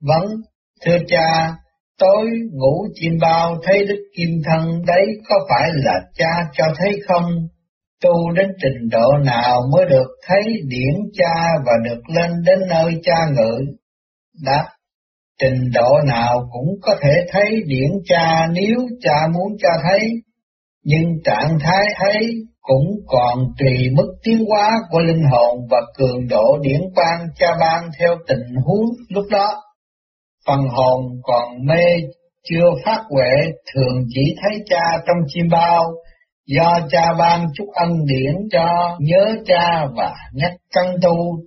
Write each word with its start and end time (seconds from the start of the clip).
Vâng, 0.00 0.26
thưa 0.84 0.98
cha, 1.08 1.54
tối 1.98 2.26
ngủ 2.52 2.86
chim 2.94 3.12
bao 3.20 3.56
thấy 3.62 3.86
đức 3.88 4.04
kim 4.16 4.28
thân 4.44 4.82
đấy 4.86 5.06
có 5.28 5.36
phải 5.48 5.68
là 5.74 6.00
cha 6.14 6.30
cho 6.52 6.64
thấy 6.76 6.92
không? 7.08 7.24
Tu 8.02 8.32
đến 8.36 8.46
trình 8.62 8.88
độ 8.90 9.12
nào 9.24 9.60
mới 9.72 9.86
được 9.90 10.08
thấy 10.26 10.42
điển 10.68 10.94
cha 11.12 11.34
và 11.66 11.72
được 11.84 12.00
lên 12.16 12.30
đến 12.46 12.58
nơi 12.68 12.94
cha 13.02 13.16
ngự? 13.36 13.58
Đáp, 14.44 14.64
trình 15.40 15.70
độ 15.74 15.98
nào 16.06 16.48
cũng 16.52 16.74
có 16.82 16.96
thể 17.02 17.26
thấy 17.32 17.62
điển 17.66 17.90
cha 18.04 18.46
nếu 18.52 18.78
cha 19.00 19.26
muốn 19.34 19.56
cha 19.62 19.68
thấy, 19.82 20.08
nhưng 20.84 21.04
trạng 21.24 21.58
thái 21.60 21.84
thấy 21.98 22.28
cũng 22.60 22.86
còn 23.06 23.38
tùy 23.58 23.90
mức 23.96 24.14
tiến 24.22 24.44
hóa 24.48 24.70
của 24.90 24.98
linh 24.98 25.22
hồn 25.30 25.58
và 25.70 25.78
cường 25.98 26.28
độ 26.28 26.58
điển 26.62 26.80
quang 26.94 27.26
cha 27.38 27.46
ban 27.60 27.90
theo 27.98 28.16
tình 28.28 28.54
huống 28.64 28.86
lúc 29.08 29.24
đó. 29.30 29.60
Phần 30.46 30.60
hồn 30.68 31.20
còn 31.22 31.66
mê 31.66 31.84
chưa 32.50 32.70
phát 32.84 33.02
huệ 33.10 33.52
thường 33.74 34.04
chỉ 34.08 34.34
thấy 34.42 34.62
cha 34.66 34.82
trong 35.06 35.16
chim 35.26 35.48
bao, 35.50 35.84
do 36.46 36.78
cha 36.90 37.12
ban 37.18 37.46
chút 37.54 37.66
ân 37.74 37.90
điển 38.06 38.34
cho 38.52 38.96
nhớ 38.98 39.36
cha 39.46 39.86
và 39.96 40.14
nhắc 40.32 40.52
căn 40.72 40.94
tu, 41.02 41.38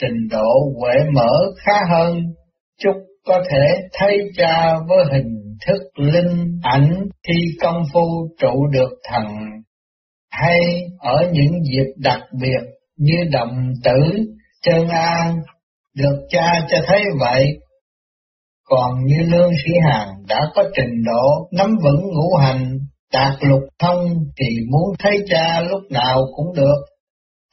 trình 0.00 0.28
độ 0.30 0.72
huệ 0.80 0.94
mở 1.14 1.36
khá 1.56 1.72
hơn, 1.90 2.22
chút 2.78 2.94
có 3.26 3.42
thể 3.50 3.66
thấy 3.92 4.18
cha 4.36 4.74
với 4.88 5.04
hình 5.12 5.56
thức 5.66 5.82
linh 5.96 6.60
ảnh 6.62 6.90
khi 7.28 7.34
công 7.62 7.82
phu 7.92 8.28
trụ 8.38 8.66
được 8.72 8.90
thần, 9.10 9.26
hay 10.30 10.58
ở 10.98 11.30
những 11.32 11.52
dịp 11.62 11.92
đặc 11.96 12.20
biệt 12.40 12.70
như 12.96 13.16
động 13.32 13.72
tử, 13.84 14.26
chân 14.62 14.88
an, 14.88 15.36
được 15.94 16.26
cha 16.28 16.52
cho 16.68 16.78
thấy 16.86 17.02
vậy. 17.20 17.58
Còn 18.68 19.04
như 19.04 19.16
lương 19.28 19.50
sĩ 19.64 19.72
hàng 19.84 20.08
đã 20.28 20.40
có 20.54 20.62
trình 20.76 21.02
độ 21.04 21.48
nắm 21.52 21.70
vững 21.82 22.02
ngũ 22.12 22.36
hành, 22.36 22.78
đạt 23.12 23.32
lục 23.40 23.62
thông 23.78 24.04
thì 24.36 24.46
muốn 24.70 24.94
thấy 24.98 25.18
cha 25.30 25.60
lúc 25.60 25.80
nào 25.90 26.26
cũng 26.36 26.54
được. 26.56 26.76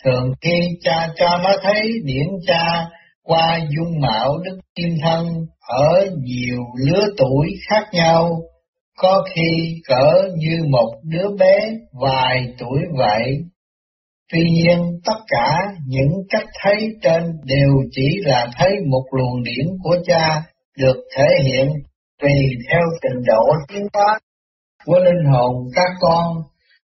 Thường 0.03 0.31
khi 0.41 0.59
cha 0.81 1.09
cho 1.15 1.37
nó 1.43 1.49
thấy 1.63 1.81
điển 2.03 2.27
cha 2.47 2.89
qua 3.23 3.59
dung 3.75 3.99
mạo 4.01 4.37
đức 4.45 4.59
kim 4.75 4.89
thân 5.03 5.27
ở 5.67 6.05
nhiều 6.23 6.59
lứa 6.85 7.07
tuổi 7.17 7.47
khác 7.69 7.85
nhau, 7.91 8.41
có 8.97 9.23
khi 9.35 9.81
cỡ 9.87 10.29
như 10.37 10.57
một 10.69 10.93
đứa 11.03 11.27
bé 11.39 11.55
vài 12.01 12.53
tuổi 12.59 12.79
vậy. 12.97 13.37
Tuy 14.31 14.43
nhiên 14.49 14.99
tất 15.05 15.19
cả 15.27 15.57
những 15.87 16.11
cách 16.29 16.47
thấy 16.63 16.75
trên 17.01 17.23
đều 17.45 17.69
chỉ 17.91 18.07
là 18.23 18.47
thấy 18.57 18.69
một 18.91 19.03
luồng 19.11 19.43
điển 19.43 19.67
của 19.83 19.95
cha 20.05 20.43
được 20.77 20.95
thể 21.17 21.27
hiện 21.43 21.67
tùy 22.21 22.31
theo 22.71 22.81
trình 23.01 23.21
độ 23.27 23.43
tiến 23.67 23.87
hóa 23.93 24.19
của 24.85 24.99
linh 24.99 25.31
hồn 25.31 25.55
các 25.75 25.91
con, 25.99 26.37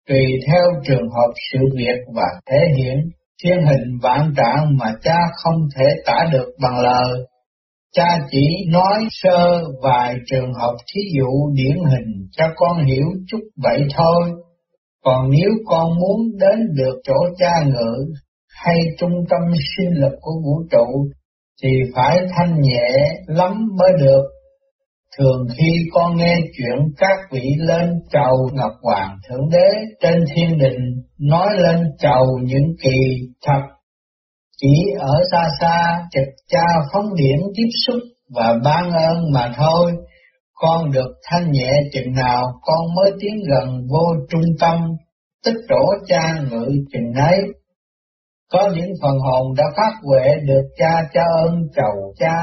tùy 0.09 0.25
theo 0.47 0.63
trường 0.83 1.09
hợp 1.09 1.33
sự 1.51 1.59
việc 1.77 1.99
và 2.15 2.27
thể 2.51 2.57
hiện 2.77 2.97
thiên 3.43 3.57
hình 3.65 3.97
vạn 4.01 4.33
trạng 4.37 4.77
mà 4.77 4.93
cha 5.03 5.17
không 5.43 5.67
thể 5.75 5.85
tả 6.05 6.25
được 6.31 6.49
bằng 6.61 6.79
lời. 6.79 7.25
Cha 7.95 8.19
chỉ 8.31 8.45
nói 8.67 9.07
sơ 9.11 9.61
vài 9.83 10.15
trường 10.25 10.53
hợp 10.53 10.75
thí 10.93 11.01
dụ 11.17 11.51
điển 11.53 11.77
hình 11.89 12.27
cho 12.31 12.45
con 12.55 12.85
hiểu 12.85 13.05
chút 13.27 13.39
vậy 13.55 13.79
thôi. 13.97 14.31
Còn 15.03 15.29
nếu 15.31 15.49
con 15.65 15.89
muốn 15.99 16.37
đến 16.39 16.59
được 16.75 17.01
chỗ 17.03 17.17
cha 17.37 17.51
ngự 17.65 18.13
hay 18.49 18.77
trung 18.99 19.25
tâm 19.29 19.39
sinh 19.77 20.01
lực 20.01 20.13
của 20.21 20.33
vũ 20.43 20.63
trụ 20.71 21.09
thì 21.63 21.69
phải 21.95 22.17
thanh 22.37 22.61
nhẹ 22.61 22.87
lắm 23.27 23.67
mới 23.77 23.91
được. 23.99 24.23
Thường 25.17 25.47
khi 25.57 25.71
con 25.93 26.17
nghe 26.17 26.35
chuyện 26.57 26.77
các 26.97 27.17
vị 27.31 27.43
lên 27.57 27.89
chầu 28.11 28.49
Ngọc 28.53 28.71
Hoàng 28.81 29.17
Thượng 29.29 29.49
Đế 29.51 29.69
trên 30.01 30.23
thiên 30.35 30.57
đình 30.57 30.79
nói 31.19 31.47
lên 31.57 31.83
chầu 31.99 32.25
những 32.43 32.75
kỳ 32.83 32.99
thật, 33.45 33.61
chỉ 34.61 34.73
ở 34.99 35.13
xa 35.31 35.49
xa 35.61 35.99
trực 36.11 36.27
cha 36.47 36.65
phóng 36.93 37.15
điển 37.15 37.39
tiếp 37.55 37.69
xúc 37.87 37.99
và 38.35 38.53
ban 38.63 38.91
ơn 38.91 39.31
mà 39.33 39.53
thôi, 39.57 39.91
con 40.53 40.91
được 40.91 41.11
thanh 41.31 41.51
nhẹ 41.51 41.71
chừng 41.93 42.13
nào 42.13 42.43
con 42.61 42.95
mới 42.95 43.11
tiến 43.19 43.33
gần 43.49 43.87
vô 43.89 44.05
trung 44.29 44.45
tâm, 44.59 44.79
tích 45.45 45.57
trổ 45.69 46.05
cha 46.07 46.35
ngự 46.51 46.67
chừng 46.93 47.13
ấy. 47.13 47.39
Có 48.51 48.69
những 48.75 48.91
phần 49.01 49.17
hồn 49.19 49.53
đã 49.57 49.63
phát 49.77 49.91
huệ 50.03 50.25
được 50.47 50.63
cha 50.77 50.91
cha 51.13 51.23
ơn 51.37 51.55
chầu 51.75 52.13
cha, 52.19 52.35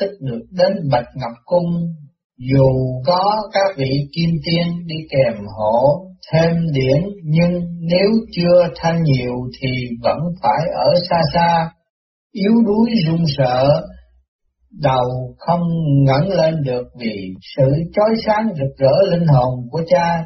tức 0.00 0.10
được 0.20 0.42
đến 0.50 0.72
Bạch 0.90 1.08
Ngọc 1.14 1.32
Cung, 1.44 1.70
dù 2.38 2.66
có 3.06 3.36
các 3.52 3.76
vị 3.76 3.90
kim 4.16 4.30
tiên 4.46 4.66
đi 4.86 4.96
kèm 5.10 5.44
hộ 5.58 6.06
thêm 6.32 6.56
điển 6.72 7.02
nhưng 7.24 7.62
nếu 7.80 8.10
chưa 8.36 8.68
thanh 8.76 9.02
nhiều 9.02 9.34
thì 9.60 9.68
vẫn 10.02 10.18
phải 10.42 10.68
ở 10.74 10.94
xa 11.10 11.20
xa, 11.34 11.70
yếu 12.32 12.52
đuối 12.66 12.90
run 13.06 13.24
sợ, 13.36 13.86
đầu 14.82 15.34
không 15.38 15.62
ngẩng 16.06 16.28
lên 16.28 16.62
được 16.62 16.84
vì 17.00 17.34
sự 17.56 17.72
chói 17.94 18.10
sáng 18.26 18.48
rực 18.56 18.76
rỡ 18.78 19.10
linh 19.10 19.26
hồn 19.26 19.68
của 19.70 19.82
cha. 19.88 20.24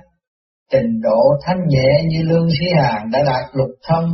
Trình 0.73 1.01
độ 1.03 1.21
thanh 1.47 1.61
nhẹ 1.69 2.03
như 2.09 2.23
lương 2.23 2.49
sĩ 2.51 2.67
hàng 2.83 3.11
đã 3.13 3.23
đạt 3.27 3.45
lục 3.53 3.71
thông, 3.89 4.11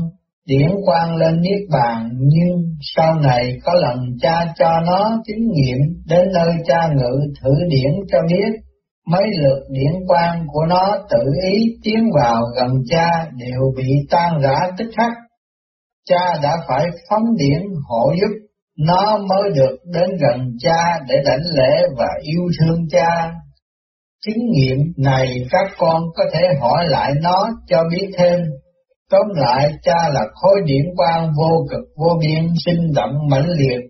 điển 0.47 0.69
quang 0.85 1.17
lên 1.17 1.41
niết 1.41 1.61
bàn, 1.71 2.11
nhưng 2.19 2.77
sau 2.97 3.15
này 3.15 3.59
có 3.65 3.73
lần 3.75 3.99
cha 4.21 4.55
cho 4.59 4.81
nó 4.87 5.23
chứng 5.27 5.47
nghiệm 5.53 5.79
đến 6.09 6.29
nơi 6.35 6.51
cha 6.67 6.89
ngự 6.97 7.33
thử 7.43 7.51
điển 7.69 7.93
cho 8.13 8.19
biết, 8.29 8.61
mấy 9.07 9.25
lượt 9.39 9.61
điển 9.71 9.93
quang 10.07 10.47
của 10.53 10.67
nó 10.69 10.97
tự 11.11 11.19
ý 11.53 11.77
tiến 11.85 12.11
vào 12.15 12.43
gần 12.57 12.71
cha 12.91 13.27
đều 13.37 13.61
bị 13.77 13.89
tan 14.11 14.41
rã 14.43 14.71
tích 14.79 14.91
khắc. 14.97 15.13
Cha 16.09 16.39
đã 16.43 16.57
phải 16.69 16.87
phóng 17.11 17.37
điển 17.37 17.63
hộ 17.89 18.13
giúp, 18.21 18.47
nó 18.79 19.19
mới 19.19 19.51
được 19.55 19.77
đến 19.95 20.11
gần 20.21 20.57
cha 20.61 20.99
để 21.09 21.17
đảnh 21.27 21.45
lễ 21.55 21.83
và 21.97 22.09
yêu 22.23 22.43
thương 22.61 22.89
cha. 22.91 23.33
Chứng 24.27 24.45
nghiệm 24.51 24.79
này 24.97 25.27
các 25.51 25.71
con 25.79 26.03
có 26.15 26.25
thể 26.33 26.41
hỏi 26.61 26.85
lại 26.89 27.13
nó 27.23 27.49
cho 27.69 27.83
biết 27.91 28.11
thêm. 28.19 28.41
Tóm 29.11 29.27
lại 29.35 29.71
cha 29.83 30.09
là 30.13 30.21
khối 30.35 30.61
điển 30.65 30.85
quang 30.97 31.31
vô 31.39 31.67
cực 31.71 31.85
vô 31.97 32.19
biên 32.21 32.49
sinh 32.67 32.93
động 32.95 33.15
mãnh 33.31 33.49
liệt, 33.59 33.81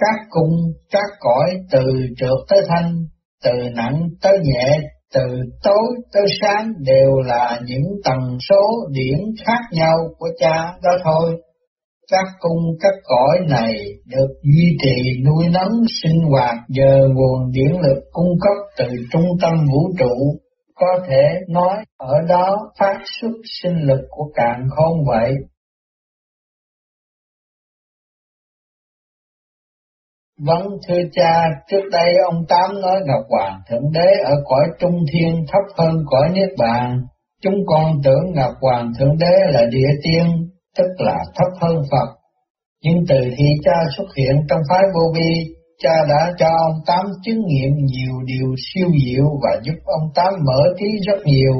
các 0.00 0.26
cung, 0.30 0.72
các 0.92 1.10
cõi 1.20 1.50
từ 1.70 1.82
trượt 2.16 2.38
tới 2.48 2.58
thanh, 2.68 2.94
từ 3.44 3.50
nặng 3.74 4.08
tới 4.22 4.38
nhẹ, 4.42 4.78
từ 5.14 5.22
tối 5.62 5.86
tới 6.12 6.24
sáng 6.40 6.72
đều 6.78 7.10
là 7.26 7.60
những 7.66 7.84
tần 8.04 8.38
số 8.48 8.88
điển 8.90 9.18
khác 9.46 9.60
nhau 9.72 9.96
của 10.18 10.28
cha 10.38 10.74
đó 10.82 10.90
thôi. 11.04 11.36
Các 12.10 12.26
cung 12.40 12.62
các 12.80 12.94
cõi 13.04 13.38
này 13.48 13.74
được 14.06 14.28
duy 14.42 14.76
trì 14.82 15.22
nuôi 15.24 15.44
nấng 15.52 15.82
sinh 16.02 16.20
hoạt 16.30 16.56
nhờ 16.68 17.08
nguồn 17.14 17.50
điển 17.52 17.72
lực 17.82 18.02
cung 18.12 18.38
cấp 18.40 18.56
từ 18.78 18.86
trung 19.12 19.26
tâm 19.42 19.52
vũ 19.72 19.92
trụ 19.98 20.40
có 20.80 21.00
thể 21.08 21.40
nói 21.48 21.84
ở 21.96 22.14
đó 22.28 22.56
phát 22.78 22.98
xuất 23.20 23.32
sinh 23.62 23.76
lực 23.86 24.00
của 24.10 24.30
cạn 24.34 24.68
không 24.76 25.04
vậy. 25.06 25.30
Vâng 30.46 30.68
thưa 30.88 31.02
cha, 31.12 31.44
trước 31.68 31.82
đây 31.92 32.14
ông 32.30 32.44
Tám 32.48 32.80
nói 32.80 33.00
gặp 33.06 33.22
Hoàng 33.28 33.60
Thượng 33.70 33.92
Đế 33.92 34.20
ở 34.24 34.34
cõi 34.44 34.68
Trung 34.78 34.98
Thiên 35.12 35.44
thấp 35.48 35.62
hơn 35.78 36.04
cõi 36.06 36.28
Niết 36.32 36.48
Bàn. 36.58 37.00
Chúng 37.42 37.54
con 37.66 38.00
tưởng 38.04 38.32
gặp 38.36 38.50
Hoàng 38.60 38.92
Thượng 38.98 39.18
Đế 39.18 39.34
là 39.52 39.60
địa 39.70 39.88
tiên, 40.02 40.50
tức 40.78 40.88
là 40.98 41.18
thấp 41.34 41.48
hơn 41.60 41.82
Phật. 41.90 42.16
Nhưng 42.82 43.04
từ 43.08 43.16
khi 43.38 43.44
cha 43.64 43.72
xuất 43.96 44.06
hiện 44.16 44.36
trong 44.48 44.60
phái 44.68 44.82
vô 44.94 45.12
vi, 45.14 45.54
cha 45.82 45.94
đã 46.08 46.32
cho 46.38 46.46
ông 46.46 46.80
Tám 46.86 47.06
chứng 47.24 47.40
nghiệm 47.46 47.70
nhiều 47.76 48.14
điều 48.24 48.54
siêu 48.56 48.88
diệu 49.04 49.24
và 49.42 49.60
giúp 49.62 49.78
ông 49.84 50.10
Tám 50.14 50.34
mở 50.46 50.62
trí 50.78 50.86
rất 51.06 51.18
nhiều. 51.24 51.54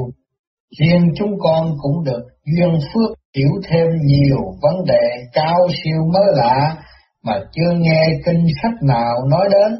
Riêng 0.79 1.11
chúng 1.17 1.31
con 1.39 1.71
cũng 1.81 2.03
được 2.03 2.23
duyên 2.45 2.79
phước 2.93 3.17
hiểu 3.35 3.51
thêm 3.69 3.87
nhiều 4.05 4.37
vấn 4.61 4.85
đề 4.87 5.07
cao 5.33 5.67
siêu 5.83 6.01
mới 6.13 6.25
lạ 6.33 6.75
mà 7.23 7.33
chưa 7.51 7.71
nghe 7.77 8.03
kinh 8.25 8.45
sách 8.61 8.83
nào 8.87 9.15
nói 9.29 9.47
đến. 9.51 9.77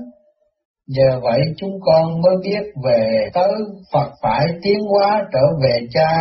Nhờ 0.88 1.20
vậy 1.24 1.40
chúng 1.58 1.80
con 1.82 2.22
mới 2.22 2.36
biết 2.44 2.64
về 2.84 3.30
tới 3.34 3.52
Phật 3.94 4.10
phải 4.22 4.46
tiến 4.64 4.80
hóa 4.90 5.24
trở 5.34 5.44
về 5.64 5.80
cha. 5.94 6.12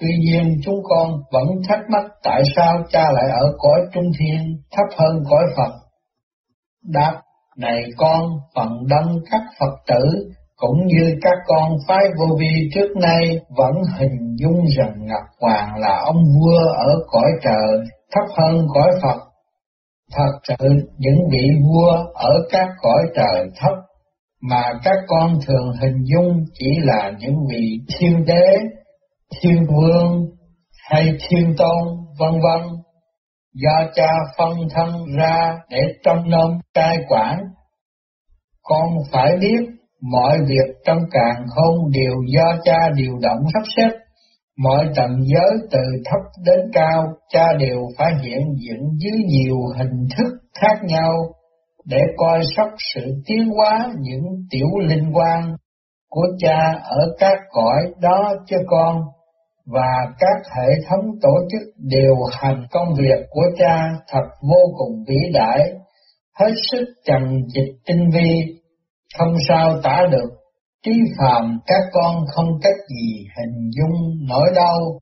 Tuy 0.00 0.08
nhiên 0.20 0.60
chúng 0.64 0.78
con 0.82 1.10
vẫn 1.32 1.46
thắc 1.68 1.78
mắc 1.88 2.04
tại 2.22 2.42
sao 2.56 2.74
cha 2.90 3.02
lại 3.12 3.30
ở 3.40 3.46
cõi 3.58 3.80
trung 3.92 4.10
thiên, 4.18 4.62
thấp 4.70 4.86
hơn 4.98 5.22
cõi 5.30 5.44
Phật. 5.56 5.81
Đáp, 6.84 7.20
này 7.56 7.82
con, 7.96 8.22
phần 8.54 8.68
đông 8.88 9.18
các 9.30 9.40
Phật 9.60 9.74
tử, 9.86 10.32
cũng 10.56 10.86
như 10.86 11.18
các 11.22 11.38
con 11.46 11.72
phái 11.88 12.04
vô 12.18 12.36
vi 12.40 12.68
trước 12.74 12.96
nay 13.00 13.40
vẫn 13.56 13.72
hình 13.98 14.36
dung 14.36 14.64
rằng 14.78 14.94
Ngọc 14.98 15.24
Hoàng 15.40 15.76
là 15.78 16.00
ông 16.04 16.22
vua 16.34 16.58
ở 16.76 16.94
cõi 17.06 17.30
trời, 17.42 17.78
thấp 18.12 18.24
hơn 18.36 18.66
cõi 18.74 18.88
Phật. 19.02 19.20
Thật 20.12 20.38
sự 20.42 20.68
những 20.98 21.18
vị 21.30 21.48
vua 21.64 21.92
ở 22.14 22.30
các 22.50 22.68
cõi 22.82 23.02
trời 23.14 23.48
thấp 23.56 23.72
mà 24.42 24.62
các 24.84 24.96
con 25.06 25.38
thường 25.46 25.72
hình 25.80 26.04
dung 26.04 26.44
chỉ 26.54 26.70
là 26.82 27.12
những 27.18 27.36
vị 27.50 27.78
thiên 27.98 28.24
đế, 28.24 28.58
thiên 29.40 29.66
vương 29.66 30.26
hay 30.90 31.12
thiên 31.28 31.54
tôn 31.58 31.88
vân 32.18 32.40
vân 32.40 32.81
do 33.54 33.90
cha 33.94 34.10
phân 34.38 34.50
thân 34.74 34.90
ra 35.18 35.58
để 35.70 35.80
trông 36.04 36.30
nom 36.30 36.60
cai 36.74 36.96
quản. 37.08 37.38
Con 38.62 38.88
phải 39.12 39.36
biết 39.40 39.60
mọi 40.00 40.38
việc 40.46 40.74
trong 40.84 40.98
càng 41.10 41.46
không 41.48 41.90
đều 41.92 42.14
do 42.26 42.58
cha 42.64 42.78
điều 42.96 43.18
động 43.22 43.40
sắp 43.54 43.62
xếp 43.76 43.98
Mọi 44.58 44.88
tầng 44.96 45.16
giới 45.24 45.68
từ 45.70 45.80
thấp 46.04 46.20
đến 46.44 46.60
cao, 46.72 47.14
cha 47.28 47.44
đều 47.58 47.80
phải 47.98 48.12
hiện 48.22 48.40
diện 48.58 48.80
dưới 48.98 49.18
nhiều 49.26 49.56
hình 49.78 50.06
thức 50.16 50.38
khác 50.60 50.84
nhau 50.84 51.12
để 51.84 51.98
coi 52.16 52.40
sóc 52.56 52.68
sự 52.94 53.22
tiến 53.26 53.48
hóa 53.56 53.88
những 53.98 54.22
tiểu 54.50 54.68
linh 54.80 55.12
quan 55.12 55.56
của 56.10 56.26
cha 56.38 56.58
ở 56.84 57.14
các 57.18 57.38
cõi 57.50 57.82
đó 58.00 58.34
cho 58.46 58.56
con 58.66 59.02
và 59.66 59.90
các 60.18 60.36
hệ 60.56 60.68
thống 60.88 61.04
tổ 61.22 61.34
chức 61.50 61.62
điều 61.78 62.14
hành 62.32 62.66
công 62.70 62.94
việc 62.98 63.26
của 63.30 63.44
cha 63.58 63.88
thật 64.08 64.24
vô 64.42 64.60
cùng 64.78 65.04
vĩ 65.08 65.18
đại, 65.34 65.60
hết 66.38 66.52
sức 66.70 66.84
trần 67.04 67.22
dịch 67.54 67.72
tinh 67.86 68.10
vi, 68.14 68.60
không 69.18 69.34
sao 69.48 69.80
tả 69.82 70.00
được 70.10 70.30
trí 70.84 70.92
phàm 71.18 71.58
các 71.66 71.82
con 71.92 72.24
không 72.34 72.58
cách 72.62 72.76
gì 72.88 73.26
hình 73.38 73.70
dung 73.70 74.26
nổi 74.28 74.48
đâu. 74.54 74.98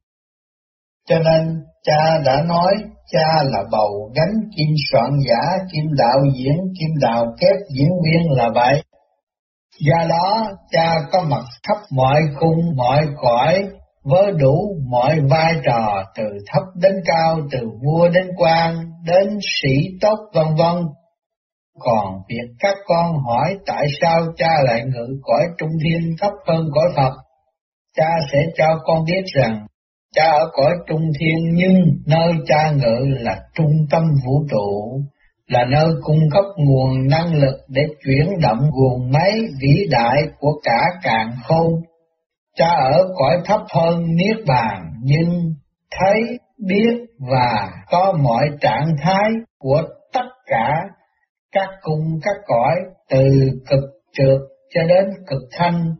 Cho 1.08 1.18
nên 1.18 1.62
cha 1.82 2.18
đã 2.26 2.42
nói 2.48 2.74
cha 3.12 3.42
là 3.44 3.64
bầu 3.70 4.10
gánh 4.14 4.50
kim 4.56 4.68
soạn 4.92 5.10
giả, 5.28 5.64
kim 5.72 5.84
đạo 5.96 6.18
diễn, 6.34 6.56
kim 6.78 6.90
đạo 7.00 7.24
kép 7.40 7.56
diễn 7.76 7.88
viên 8.04 8.30
là 8.30 8.48
vậy. 8.54 8.82
Do 9.80 10.06
đó 10.08 10.50
cha 10.70 10.94
có 11.12 11.22
mặt 11.30 11.44
khắp 11.68 11.76
mọi 11.90 12.20
cung, 12.40 12.76
mọi 12.76 13.06
cõi, 13.16 13.64
với 14.04 14.32
đủ 14.38 14.76
mọi 14.90 15.20
vai 15.30 15.54
trò 15.64 16.04
từ 16.16 16.24
thấp 16.46 16.62
đến 16.74 16.92
cao, 17.04 17.40
từ 17.50 17.58
vua 17.84 18.08
đến 18.08 18.26
quan, 18.36 18.76
đến 19.06 19.38
sĩ 19.42 19.98
tốt 20.00 20.18
vân 20.34 20.46
vân 20.58 20.84
còn 21.80 22.22
việc 22.28 22.54
các 22.58 22.74
con 22.86 23.12
hỏi 23.28 23.56
tại 23.66 23.86
sao 24.00 24.20
cha 24.36 24.50
lại 24.64 24.82
ngự 24.86 25.06
cõi 25.22 25.42
trung 25.58 25.70
thiên 25.84 26.16
thấp 26.18 26.32
hơn 26.46 26.68
cõi 26.74 26.84
Phật, 26.96 27.12
cha 27.96 28.08
sẽ 28.32 28.38
cho 28.56 28.66
con 28.84 29.04
biết 29.04 29.22
rằng 29.34 29.66
cha 30.14 30.24
ở 30.24 30.50
cõi 30.52 30.72
trung 30.88 31.02
thiên 31.20 31.54
nhưng 31.54 31.84
nơi 32.06 32.32
cha 32.46 32.70
ngự 32.70 33.06
là 33.20 33.40
trung 33.54 33.72
tâm 33.90 34.02
vũ 34.26 34.44
trụ, 34.50 35.00
là 35.46 35.64
nơi 35.70 35.88
cung 36.02 36.30
cấp 36.30 36.44
nguồn 36.56 37.08
năng 37.08 37.34
lực 37.34 37.54
để 37.68 37.82
chuyển 38.04 38.40
động 38.42 38.70
nguồn 38.70 39.10
máy 39.10 39.32
vĩ 39.60 39.86
đại 39.90 40.22
của 40.38 40.60
cả 40.62 40.80
càng 41.02 41.32
khôn. 41.44 41.72
Cha 42.56 42.68
ở 42.68 43.14
cõi 43.18 43.38
thấp 43.44 43.60
hơn 43.74 44.04
Niết 44.16 44.36
Bàn 44.46 44.82
nhưng 45.02 45.54
thấy, 45.90 46.38
biết 46.66 47.00
và 47.18 47.70
có 47.90 48.12
mọi 48.22 48.48
trạng 48.60 48.96
thái 49.02 49.30
của 49.58 49.82
tất 50.12 50.26
cả 50.46 50.74
các 51.52 51.68
cung 51.82 52.18
các 52.22 52.36
cõi 52.46 52.74
từ 53.10 53.28
cực 53.68 53.84
trượt 54.12 54.40
cho 54.74 54.82
đến 54.88 55.04
cực 55.26 55.42
thanh. 55.58 55.94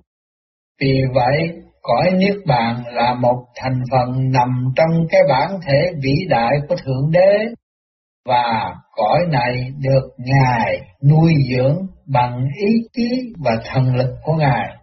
Vì 0.80 1.00
vậy, 1.14 1.48
cõi 1.82 2.10
Niết 2.12 2.36
Bàn 2.46 2.82
là 2.92 3.14
một 3.14 3.44
thành 3.56 3.82
phần 3.90 4.30
nằm 4.32 4.72
trong 4.76 5.06
cái 5.10 5.20
bản 5.28 5.60
thể 5.66 5.92
vĩ 6.02 6.14
đại 6.28 6.52
của 6.68 6.76
Thượng 6.84 7.10
Đế, 7.12 7.38
và 8.28 8.74
cõi 8.96 9.18
này 9.28 9.68
được 9.78 10.08
Ngài 10.18 10.80
nuôi 11.10 11.32
dưỡng 11.50 11.76
bằng 12.06 12.44
ý 12.66 12.72
chí 12.92 13.32
và 13.44 13.52
thần 13.64 13.94
lực 13.94 14.14
của 14.24 14.32
Ngài. 14.32 14.76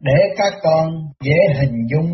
Để 0.00 0.16
các 0.36 0.52
con 0.62 0.90
dễ 1.24 1.54
hình 1.54 1.86
dung, 1.90 2.10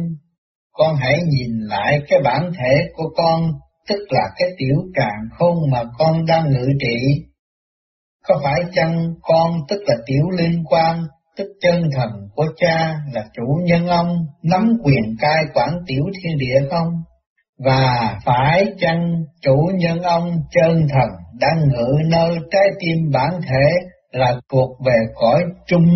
con 0.73 0.97
hãy 0.97 1.19
nhìn 1.29 1.61
lại 1.61 2.01
cái 2.09 2.19
bản 2.25 2.51
thể 2.59 2.75
của 2.95 3.09
con 3.17 3.53
tức 3.89 3.99
là 4.09 4.23
cái 4.37 4.49
tiểu 4.59 4.77
càng 4.95 5.21
khôn 5.39 5.57
mà 5.73 5.83
con 5.99 6.27
đang 6.27 6.51
ngự 6.51 6.67
trị. 6.81 7.25
Có 8.29 8.41
phải 8.45 8.61
chăng 8.73 9.15
con 9.23 9.53
tức 9.69 9.83
là 9.87 9.95
tiểu 10.07 10.31
liên 10.39 10.65
quan, 10.65 11.03
tức 11.37 11.47
chân 11.61 11.83
thần 11.97 12.11
của 12.35 12.47
cha 12.57 12.95
là 13.13 13.25
chủ 13.35 13.47
nhân 13.65 13.87
ông, 13.87 14.27
nắm 14.43 14.77
quyền 14.85 15.17
cai 15.21 15.45
quản 15.55 15.71
tiểu 15.87 16.05
thiên 16.23 16.39
địa 16.39 16.61
không? 16.71 16.89
Và 17.65 18.19
phải 18.25 18.67
chăng 18.79 19.13
chủ 19.43 19.57
nhân 19.75 20.03
ông 20.03 20.31
chân 20.51 20.89
thần 20.89 21.09
đang 21.41 21.69
ngự 21.69 21.99
nơi 22.11 22.39
trái 22.51 22.69
tim 22.81 23.11
bản 23.13 23.31
thể 23.49 23.87
là 24.13 24.41
thuộc 24.53 24.71
về 24.87 24.97
cõi 25.15 25.43
trung 25.67 25.87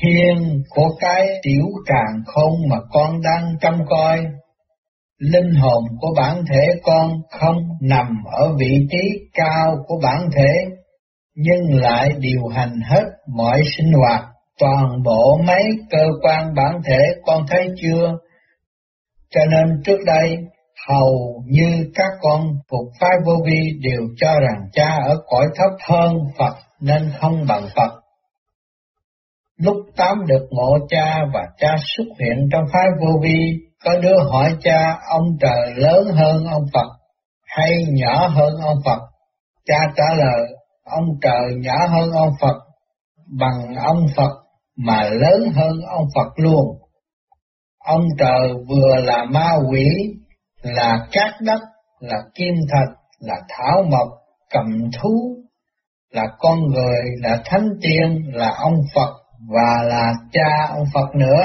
thiên 0.00 0.62
của 0.70 0.88
cái 1.00 1.28
tiểu 1.42 1.64
càng 1.86 2.22
khôn 2.26 2.52
mà 2.68 2.76
con 2.92 3.20
đang 3.22 3.56
trông 3.60 3.86
coi 3.88 4.18
linh 5.18 5.54
hồn 5.54 5.84
của 6.00 6.08
bản 6.16 6.44
thể 6.50 6.66
con 6.82 7.12
không 7.40 7.56
nằm 7.80 8.06
ở 8.32 8.54
vị 8.58 8.86
trí 8.90 9.28
cao 9.34 9.76
của 9.86 10.00
bản 10.02 10.30
thể, 10.36 10.52
nhưng 11.34 11.80
lại 11.80 12.08
điều 12.18 12.46
hành 12.46 12.80
hết 12.80 13.04
mọi 13.36 13.60
sinh 13.76 13.92
hoạt, 13.92 14.24
toàn 14.58 15.02
bộ 15.04 15.38
mấy 15.46 15.62
cơ 15.90 16.06
quan 16.22 16.54
bản 16.54 16.80
thể 16.84 16.98
con 17.26 17.46
thấy 17.48 17.68
chưa? 17.82 18.18
Cho 19.30 19.40
nên 19.50 19.82
trước 19.84 19.98
đây, 20.06 20.36
hầu 20.88 21.42
như 21.46 21.90
các 21.94 22.10
con 22.20 22.46
thuộc 22.70 22.88
phái 23.00 23.16
vô 23.26 23.32
vi 23.46 23.60
đều 23.82 24.00
cho 24.16 24.32
rằng 24.40 24.68
cha 24.72 24.98
ở 25.04 25.16
cõi 25.26 25.46
thấp 25.56 25.70
hơn 25.88 26.16
Phật 26.38 26.54
nên 26.80 27.12
không 27.20 27.44
bằng 27.48 27.68
Phật. 27.76 28.00
Lúc 29.56 29.76
tám 29.96 30.26
được 30.26 30.46
ngộ 30.50 30.78
cha 30.88 31.18
và 31.34 31.46
cha 31.58 31.74
xuất 31.96 32.06
hiện 32.20 32.48
trong 32.52 32.64
phái 32.72 32.86
vô 33.00 33.20
vi 33.22 33.58
có 33.84 33.98
đứa 34.02 34.16
hỏi 34.30 34.56
cha 34.60 34.98
ông 35.08 35.36
trời 35.40 35.74
lớn 35.76 36.06
hơn 36.14 36.46
ông 36.46 36.64
Phật 36.74 36.88
hay 37.46 37.70
nhỏ 37.88 38.26
hơn 38.26 38.54
ông 38.62 38.78
Phật? 38.84 38.98
Cha 39.66 39.78
trả 39.96 40.14
lời 40.16 40.46
ông 40.84 41.04
trời 41.22 41.54
nhỏ 41.62 41.86
hơn 41.88 42.10
ông 42.12 42.32
Phật 42.40 42.56
bằng 43.38 43.74
ông 43.84 44.06
Phật 44.16 44.32
mà 44.76 45.02
lớn 45.02 45.52
hơn 45.54 45.80
ông 45.88 46.06
Phật 46.14 46.28
luôn. 46.36 46.78
Ông 47.78 48.02
trời 48.18 48.48
vừa 48.68 48.96
là 48.96 49.24
ma 49.24 49.50
quỷ, 49.70 49.88
là 50.62 51.06
cát 51.12 51.34
đất, 51.40 51.60
là 52.00 52.16
kim 52.34 52.54
thạch, 52.72 52.98
là 53.20 53.34
thảo 53.48 53.82
mộc, 53.90 54.08
cầm 54.50 54.90
thú, 55.00 55.36
là 56.10 56.26
con 56.38 56.58
người, 56.66 57.02
là 57.22 57.42
thánh 57.44 57.68
tiên, 57.82 58.22
là 58.32 58.50
ông 58.58 58.80
Phật 58.94 59.12
và 59.48 59.82
là 59.84 60.12
cha 60.32 60.66
ông 60.68 60.84
Phật 60.94 61.14
nữa. 61.14 61.44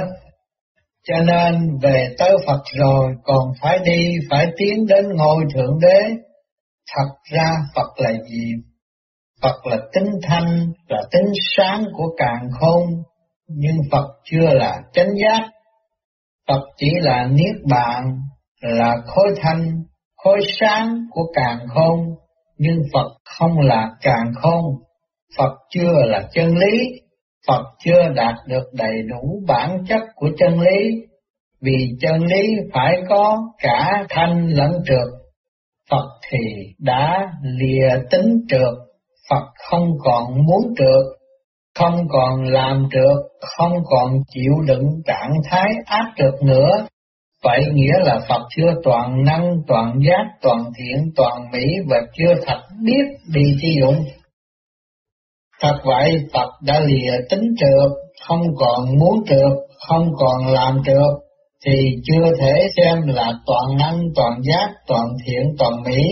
Cho 1.07 1.15
nên 1.19 1.77
về 1.81 2.15
tới 2.19 2.31
Phật 2.47 2.61
rồi 2.77 3.13
còn 3.23 3.51
phải 3.61 3.79
đi, 3.85 4.15
phải 4.29 4.47
tiến 4.57 4.85
đến 4.87 5.05
ngôi 5.15 5.43
Thượng 5.53 5.79
Đế. 5.81 6.01
Thật 6.95 7.09
ra 7.31 7.51
Phật 7.75 7.89
là 7.97 8.11
gì? 8.11 8.51
Phật 9.41 9.65
là 9.65 9.77
tính 9.93 10.11
thanh, 10.23 10.71
là 10.87 11.01
tính 11.11 11.31
sáng 11.57 11.85
của 11.93 12.15
càng 12.17 12.49
khôn, 12.59 12.83
nhưng 13.47 13.77
Phật 13.91 14.07
chưa 14.23 14.53
là 14.53 14.81
chánh 14.93 15.09
giác. 15.21 15.49
Phật 16.47 16.61
chỉ 16.77 16.89
là 16.99 17.27
niết 17.31 17.55
bàn, 17.69 18.19
là 18.63 18.95
khối 19.05 19.27
thanh, 19.41 19.83
khối 20.15 20.39
sáng 20.59 21.05
của 21.11 21.31
càng 21.33 21.59
khôn, 21.69 21.99
nhưng 22.57 22.81
Phật 22.93 23.09
không 23.25 23.59
là 23.59 23.89
càng 24.01 24.31
khôn. 24.41 24.63
Phật 25.37 25.53
chưa 25.69 25.93
là 25.93 26.27
chân 26.33 26.57
lý, 26.57 26.79
Phật 27.47 27.63
chưa 27.79 28.09
đạt 28.15 28.35
được 28.47 28.63
đầy 28.73 28.93
đủ 29.09 29.43
bản 29.47 29.83
chất 29.87 30.01
của 30.15 30.29
chân 30.37 30.59
lý, 30.59 30.89
vì 31.61 31.89
chân 32.01 32.21
lý 32.25 32.41
phải 32.73 33.01
có 33.09 33.37
cả 33.57 34.05
thanh 34.09 34.47
lẫn 34.47 34.71
trượt. 34.85 35.07
Phật 35.89 36.07
thì 36.29 36.73
đã 36.79 37.31
lìa 37.43 37.89
tính 38.11 38.45
trượt, 38.49 38.73
Phật 39.29 39.45
không 39.69 39.91
còn 40.03 40.45
muốn 40.45 40.73
trượt, 40.77 41.05
không 41.79 42.07
còn 42.09 42.43
làm 42.43 42.87
trượt, 42.91 43.17
không 43.57 43.73
còn 43.85 44.13
chịu 44.27 44.53
đựng 44.67 45.01
trạng 45.05 45.31
thái 45.49 45.69
ác 45.85 46.13
trượt 46.17 46.33
nữa. 46.43 46.87
Vậy 47.43 47.63
nghĩa 47.73 47.93
là 47.99 48.19
Phật 48.29 48.41
chưa 48.55 48.73
toàn 48.83 49.23
năng, 49.23 49.55
toàn 49.67 49.99
giác, 50.07 50.25
toàn 50.41 50.63
thiện, 50.77 51.11
toàn 51.15 51.51
mỹ 51.51 51.65
và 51.89 51.97
chưa 52.17 52.33
thật 52.45 52.59
biết 52.85 53.33
đi 53.33 53.41
thi 53.61 53.75
dụng. 53.81 54.05
Thật 55.61 55.75
vậy, 55.83 56.11
Phật 56.33 56.49
đã 56.61 56.79
lìa 56.79 57.11
tính 57.29 57.55
trượt, 57.59 57.91
không 58.27 58.41
còn 58.57 58.97
muốn 58.99 59.23
trượt, 59.27 59.51
không 59.87 60.07
còn 60.17 60.53
làm 60.53 60.77
trượt, 60.85 61.23
thì 61.65 61.95
chưa 62.03 62.31
thể 62.39 62.67
xem 62.77 63.07
là 63.07 63.33
toàn 63.45 63.77
năng, 63.77 63.99
toàn 64.15 64.41
giác, 64.43 64.69
toàn 64.87 65.05
thiện, 65.25 65.55
toàn 65.59 65.73
mỹ. 65.85 66.03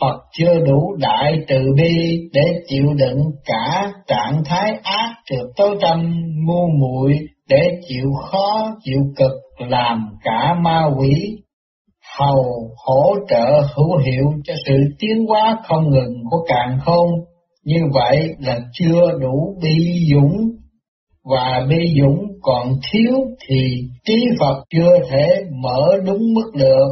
Phật 0.00 0.16
chưa 0.32 0.54
đủ 0.66 0.96
đại 0.98 1.32
từ 1.48 1.58
bi 1.76 2.20
để 2.32 2.42
chịu 2.66 2.86
đựng 2.96 3.18
cả 3.44 3.92
trạng 4.06 4.42
thái 4.44 4.72
ác 4.82 5.14
trượt 5.26 5.46
tối 5.56 5.76
tâm 5.82 6.14
ngu 6.46 6.68
muội 6.80 7.12
để 7.48 7.80
chịu 7.88 8.06
khó 8.30 8.70
chịu 8.82 9.00
cực 9.16 9.32
làm 9.58 10.16
cả 10.24 10.54
ma 10.64 10.84
quỷ 10.98 11.42
hầu 12.18 12.70
hỗ 12.86 13.14
trợ 13.28 13.62
hữu 13.76 13.98
hiệu 13.98 14.24
cho 14.44 14.54
sự 14.66 14.74
tiến 14.98 15.26
hóa 15.28 15.58
không 15.64 15.90
ngừng 15.90 16.14
của 16.30 16.44
càng 16.48 16.78
khôn. 16.84 17.08
Như 17.64 17.80
vậy 17.94 18.28
là 18.38 18.58
chưa 18.72 19.18
đủ 19.20 19.58
bi 19.62 20.06
dũng 20.12 20.50
và 21.24 21.66
bi 21.68 21.94
dũng 22.00 22.26
còn 22.42 22.72
thiếu 22.92 23.14
thì 23.48 23.82
trí 24.04 24.26
Phật 24.40 24.64
chưa 24.70 24.98
thể 25.10 25.26
mở 25.62 25.86
đúng 26.06 26.34
mức 26.34 26.50
được. 26.54 26.88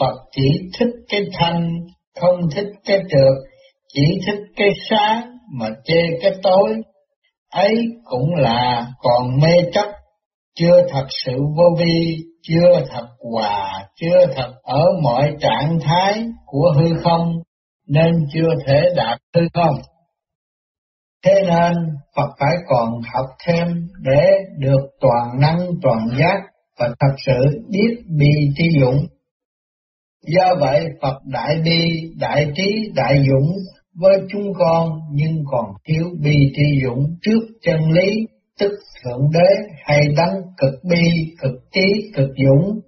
Phật 0.00 0.14
chỉ 0.36 0.48
thích 0.78 0.92
cái 1.08 1.20
thanh, 1.32 1.70
không 2.20 2.40
thích 2.54 2.68
cái 2.84 2.98
trượt, 2.98 3.50
chỉ 3.94 4.02
thích 4.26 4.40
cái 4.56 4.68
sáng 4.90 5.38
mà 5.58 5.66
chê 5.84 6.00
cái 6.22 6.32
tối. 6.42 6.82
Ấy 7.52 7.74
cũng 8.04 8.34
là 8.34 8.86
còn 8.98 9.40
mê 9.42 9.70
chấp, 9.72 9.86
chưa 10.54 10.82
thật 10.90 11.06
sự 11.24 11.32
vô 11.56 11.76
vi, 11.78 12.16
chưa 12.42 12.84
thật 12.90 13.06
hòa, 13.32 13.88
chưa 13.96 14.26
thật 14.36 14.52
ở 14.62 14.84
mọi 15.02 15.32
trạng 15.40 15.78
thái 15.82 16.24
của 16.46 16.74
hư 16.78 17.00
không, 17.04 17.32
nên 17.88 18.26
chưa 18.32 18.48
thể 18.66 18.82
đạt 18.96 19.18
hư 19.34 19.42
không. 19.54 19.74
Thế 21.24 21.32
nên 21.46 21.72
Phật 22.16 22.28
phải 22.40 22.54
còn 22.68 22.88
học 23.14 23.26
thêm 23.46 23.66
để 24.02 24.26
được 24.58 24.90
toàn 25.00 25.40
năng 25.40 25.58
toàn 25.82 26.08
giác 26.18 26.40
và 26.78 26.88
thật 27.00 27.14
sự 27.26 27.60
biết 27.70 27.96
bi 28.18 28.30
trí 28.56 28.64
dũng. 28.80 29.06
Do 30.26 30.54
vậy 30.60 30.84
Phật 31.02 31.18
đại 31.24 31.56
bi, 31.64 32.10
đại 32.20 32.46
trí, 32.54 32.90
đại 32.94 33.14
dũng 33.28 33.52
với 33.94 34.18
chúng 34.32 34.52
con 34.58 34.90
nhưng 35.12 35.44
còn 35.46 35.64
thiếu 35.84 36.04
bi 36.20 36.36
trí 36.56 36.62
dũng 36.84 37.16
trước 37.22 37.40
chân 37.62 37.80
lý, 37.92 38.26
tức 38.60 38.72
Thượng 39.04 39.30
Đế 39.32 39.72
hay 39.84 40.06
đấng 40.16 40.42
cực 40.58 40.74
bi, 40.90 41.34
cực 41.40 41.54
trí, 41.72 42.10
cực 42.16 42.30
dũng. 42.46 42.80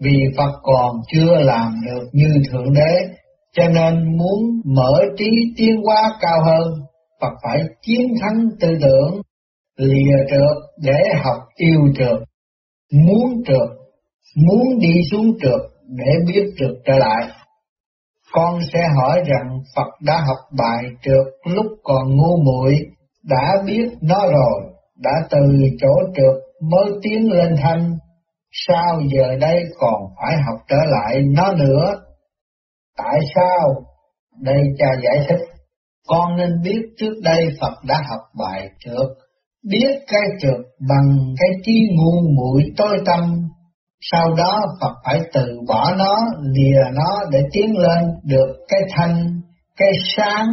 Vì 0.00 0.16
Phật 0.36 0.52
còn 0.62 0.96
chưa 1.12 1.36
làm 1.36 1.74
được 1.86 2.08
như 2.12 2.28
Thượng 2.50 2.72
Đế, 2.74 3.14
cho 3.52 3.68
nên 3.68 4.16
muốn 4.18 4.40
mở 4.64 4.92
trí 5.18 5.30
tiến 5.56 5.76
hóa 5.84 6.18
cao 6.20 6.38
hơn 6.44 6.72
Phật 7.20 7.32
phải 7.42 7.60
chiến 7.82 8.14
thắng 8.20 8.48
tư 8.60 8.68
tưởng, 8.82 9.20
lìa 9.76 10.16
trượt 10.30 10.56
để 10.82 11.00
học 11.24 11.42
yêu 11.56 11.80
trượt, 11.98 12.18
muốn 12.92 13.42
trượt, 13.46 13.68
muốn 14.36 14.78
đi 14.78 15.00
xuống 15.10 15.38
trượt 15.42 15.60
để 15.88 16.12
biết 16.26 16.44
trượt 16.58 16.76
trở 16.86 16.98
lại. 16.98 17.30
Con 18.32 18.60
sẽ 18.72 18.88
hỏi 18.96 19.20
rằng 19.26 19.60
Phật 19.76 19.90
đã 20.00 20.14
học 20.26 20.38
bài 20.58 20.84
trượt 21.02 21.54
lúc 21.54 21.66
còn 21.82 22.16
ngu 22.16 22.36
muội, 22.44 22.74
đã 23.22 23.52
biết 23.66 23.88
nó 24.02 24.26
rồi, 24.26 24.62
đã 24.96 25.10
từ 25.30 25.38
chỗ 25.80 25.94
trượt 26.14 26.42
mới 26.70 26.92
tiến 27.02 27.32
lên 27.32 27.56
thanh, 27.62 27.96
sao 28.52 29.00
giờ 29.14 29.36
đây 29.40 29.62
còn 29.78 30.02
phải 30.16 30.34
học 30.46 30.58
trở 30.68 30.76
lại 30.76 31.22
nó 31.36 31.52
nữa? 31.52 31.94
Tại 32.96 33.18
sao? 33.34 33.68
Đây 34.40 34.62
cha 34.78 34.86
giải 35.02 35.26
thích. 35.28 35.46
Con 36.08 36.36
nên 36.36 36.50
biết 36.62 36.80
trước 36.98 37.14
đây 37.22 37.46
Phật 37.60 37.74
đã 37.88 38.02
học 38.08 38.20
bài 38.38 38.68
trượt, 38.84 39.08
biết 39.70 39.98
cái 40.06 40.22
trượt 40.40 40.60
bằng 40.88 41.34
cái 41.38 41.48
trí 41.64 41.72
ngu 41.96 42.28
muội 42.36 42.62
tối 42.76 42.98
tâm. 43.06 43.48
Sau 44.00 44.34
đó 44.34 44.60
Phật 44.80 44.94
phải 45.04 45.20
từ 45.32 45.60
bỏ 45.68 45.94
nó, 45.98 46.16
lìa 46.54 46.80
nó 46.94 47.24
để 47.30 47.40
tiến 47.52 47.76
lên 47.76 48.04
được 48.24 48.56
cái 48.68 48.80
thanh, 48.96 49.40
cái 49.76 49.90
sáng. 50.16 50.46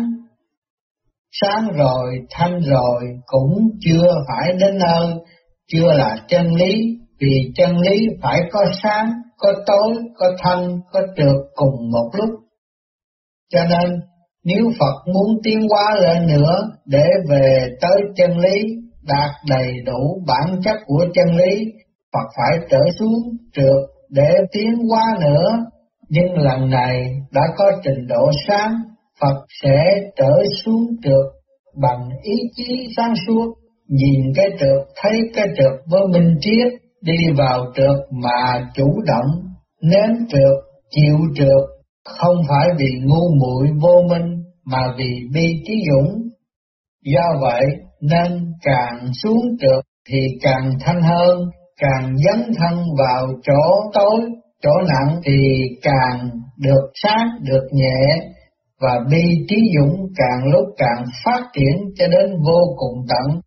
Sáng 1.42 1.68
rồi, 1.78 2.20
thanh 2.30 2.60
rồi 2.60 3.02
cũng 3.26 3.70
chưa 3.86 4.08
phải 4.28 4.54
đến 4.60 4.78
nơi, 4.78 5.08
chưa 5.68 5.94
là 5.94 6.18
chân 6.28 6.56
lý, 6.56 6.74
vì 7.20 7.52
chân 7.56 7.78
lý 7.78 8.08
phải 8.22 8.40
có 8.52 8.66
sáng, 8.84 9.12
có 9.38 9.54
tối, 9.66 10.04
có 10.16 10.28
thanh, 10.40 10.80
có 10.92 11.02
trượt 11.18 11.36
cùng 11.56 11.92
một 11.92 12.10
lúc. 12.14 12.30
Cho 13.54 13.64
nên 13.64 14.00
nếu 14.46 14.72
Phật 14.80 15.14
muốn 15.14 15.42
tiến 15.44 15.68
hóa 15.70 15.96
lên 16.02 16.28
nữa 16.28 16.70
để 16.86 17.06
về 17.30 17.68
tới 17.82 18.02
chân 18.16 18.38
lý, 18.38 18.62
đạt 19.04 19.32
đầy 19.50 19.74
đủ 19.86 20.24
bản 20.28 20.62
chất 20.64 20.78
của 20.86 21.06
chân 21.14 21.36
lý, 21.36 21.66
Phật 22.14 22.28
phải 22.38 22.68
trở 22.70 22.82
xuống 23.00 23.38
trượt 23.54 23.90
để 24.10 24.30
tiến 24.52 24.74
hóa 24.90 25.04
nữa. 25.22 25.50
Nhưng 26.10 26.34
lần 26.34 26.70
này 26.70 27.06
đã 27.32 27.42
có 27.58 27.72
trình 27.84 28.08
độ 28.08 28.32
sáng, 28.48 28.74
Phật 29.24 29.46
sẽ 29.64 29.78
trở 30.16 30.34
xuống 30.64 30.86
trượt 31.04 31.44
bằng 31.82 32.10
ý 32.22 32.34
chí 32.56 32.88
sáng 32.98 33.14
suốt, 33.28 33.54
nhìn 33.88 34.22
cái 34.36 34.46
trượt 34.60 34.88
thấy 35.02 35.12
cái 35.36 35.48
trượt 35.58 35.80
với 35.92 36.02
minh 36.14 36.36
triết, 36.40 36.74
đi 37.02 37.18
vào 37.38 37.66
trượt 37.76 37.98
mà 38.24 38.70
chủ 38.76 39.02
động, 39.06 39.32
nếm 39.82 40.28
trượt, 40.30 40.58
chịu 40.90 41.18
trượt, 41.36 41.70
không 42.06 42.36
phải 42.50 42.68
vì 42.78 42.88
ngu 43.04 43.36
muội 43.40 43.68
vô 43.82 44.02
minh 44.10 44.44
mà 44.66 44.84
vì 44.98 45.12
bi 45.34 45.64
trí 45.66 45.74
dũng. 45.92 46.22
Do 47.06 47.40
vậy 47.42 47.64
nên 48.02 48.54
càng 48.62 49.14
xuống 49.24 49.58
trượt 49.60 49.84
thì 50.10 50.20
càng 50.42 50.72
thanh 50.80 51.02
hơn, 51.02 51.50
càng 51.78 52.16
dấn 52.18 52.54
thân 52.60 52.84
vào 53.00 53.28
chỗ 53.44 53.90
tối, 53.94 54.22
chỗ 54.64 54.72
nặng 54.88 55.22
thì 55.26 55.38
càng 55.82 56.30
được 56.60 56.92
sáng, 57.04 57.28
được 57.42 57.68
nhẹ, 57.72 58.33
và 58.84 59.00
bi 59.12 59.24
trí 59.50 59.56
dũng 59.78 59.96
càng 60.16 60.52
lúc 60.52 60.66
càng 60.78 61.04
phát 61.26 61.42
triển 61.54 61.94
cho 61.96 62.08
đến 62.08 62.32
vô 62.48 62.76
cùng 62.78 63.06
tận. 63.10 63.42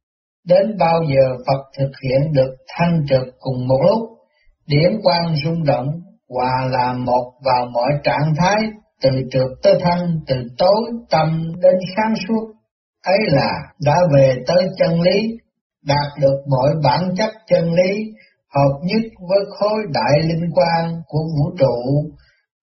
Đến 0.48 0.76
bao 0.78 1.00
giờ 1.02 1.36
Phật 1.46 1.62
thực 1.78 1.90
hiện 2.02 2.32
được 2.32 2.56
thanh 2.76 3.04
trực 3.08 3.22
cùng 3.40 3.68
một 3.68 3.80
lúc, 3.88 4.08
điểm 4.66 5.00
quan 5.02 5.34
rung 5.44 5.64
động, 5.64 5.86
hòa 6.28 6.68
là 6.70 6.92
một 6.92 7.32
vào 7.44 7.66
mọi 7.72 7.90
trạng 8.04 8.34
thái 8.38 8.56
từ 9.02 9.10
trượt 9.30 9.50
tới 9.62 9.74
thanh, 9.80 10.20
từ 10.26 10.36
tối 10.58 10.82
tâm 11.10 11.52
đến 11.62 11.74
sáng 11.96 12.14
suốt, 12.28 12.52
ấy 13.04 13.18
là 13.26 13.52
đã 13.84 13.96
về 14.14 14.34
tới 14.46 14.64
chân 14.78 15.00
lý, 15.00 15.20
đạt 15.86 16.18
được 16.20 16.42
mọi 16.50 16.70
bản 16.84 17.14
chất 17.16 17.30
chân 17.48 17.72
lý, 17.72 17.92
hợp 18.54 18.78
nhất 18.82 19.02
với 19.28 19.38
khối 19.58 19.78
đại 19.92 20.20
linh 20.22 20.50
quan 20.54 20.92
của 21.06 21.18
vũ 21.18 21.56
trụ, 21.58 21.76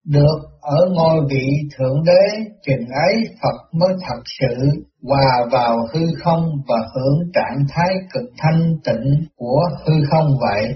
được 0.06 0.40
ở 0.62 0.78
ngôi 0.96 1.22
vị 1.30 1.48
Thượng 1.78 2.04
Đế, 2.04 2.44
chừng 2.66 2.88
ấy 3.08 3.16
Phật 3.42 3.80
mới 3.80 3.94
thật 4.02 4.22
sự 4.40 4.84
hòa 5.04 5.46
vào 5.52 5.88
hư 5.94 6.02
không 6.24 6.52
và 6.68 6.78
hưởng 6.96 7.20
trạng 7.34 7.66
thái 7.70 7.96
cực 8.14 8.30
thanh 8.38 8.76
tịnh 8.84 9.26
của 9.38 9.62
hư 9.86 9.94
không 10.12 10.38
vậy. 10.42 10.76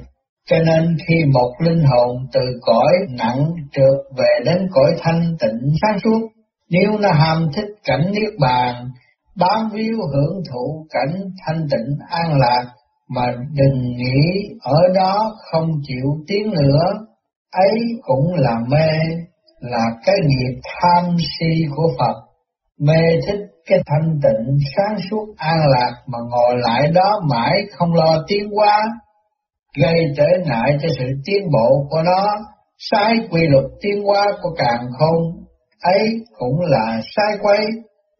Cho 0.50 0.58
nên 0.66 0.98
khi 1.08 1.16
một 1.34 1.52
linh 1.60 1.84
hồn 1.84 2.18
từ 2.34 2.42
cõi 2.62 2.94
nặng 3.18 3.52
trượt 3.72 3.98
về 4.18 4.40
đến 4.46 4.68
cõi 4.72 4.96
thanh 5.00 5.38
tịnh 5.40 5.74
sáng 5.82 6.00
suốt, 6.04 6.28
nếu 6.70 6.98
nó 7.00 7.12
ham 7.12 7.48
thích 7.56 7.70
cảnh 7.84 8.12
niết 8.12 8.34
bàn, 8.40 8.90
bám 9.36 9.70
víu 9.74 9.98
hưởng 10.14 10.42
thụ 10.52 10.86
cảnh 10.90 11.22
thanh 11.46 11.68
tịnh 11.72 11.98
an 12.10 12.40
lạc, 12.40 12.66
mà 13.10 13.36
đừng 13.54 13.82
nghĩ 13.98 14.50
ở 14.62 14.80
đó 14.96 15.36
không 15.52 15.72
chịu 15.88 16.06
tiến 16.28 16.50
nữa, 16.52 17.07
ấy 17.52 17.80
cũng 18.02 18.34
là 18.36 18.56
mê, 18.68 18.90
là 19.60 19.86
cái 20.06 20.16
nghiệp 20.28 20.60
tham 20.64 21.16
si 21.20 21.66
của 21.76 21.92
Phật, 22.00 22.16
mê 22.80 23.02
thích 23.28 23.40
cái 23.70 23.80
thanh 23.86 24.20
tịnh 24.24 24.58
sáng 24.76 24.98
suốt 25.10 25.26
an 25.38 25.58
lạc 25.70 25.94
mà 26.08 26.20
ngồi 26.30 26.56
lại 26.58 26.92
đó 26.94 27.22
mãi 27.30 27.54
không 27.72 27.94
lo 27.94 28.24
tiến 28.28 28.50
hóa 28.56 28.84
gây 29.84 30.00
trở 30.18 30.28
ngại 30.46 30.78
cho 30.82 30.90
sự 31.00 31.06
tiến 31.26 31.44
bộ 31.54 31.88
của 31.90 32.02
nó, 32.06 32.38
sai 32.78 33.14
quy 33.32 33.42
luật 33.48 33.66
tiến 33.82 34.04
hóa 34.04 34.26
của 34.42 34.50
càng 34.58 34.88
khôn, 35.00 35.24
ấy 35.82 36.10
cũng 36.38 36.60
là 36.60 37.02
sai 37.16 37.38
quay, 37.42 37.66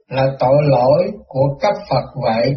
là 0.10 0.26
tội 0.40 0.64
lỗi 0.64 1.12
của 1.28 1.58
cấp 1.62 1.74
Phật 1.90 2.06
vậy. 2.24 2.56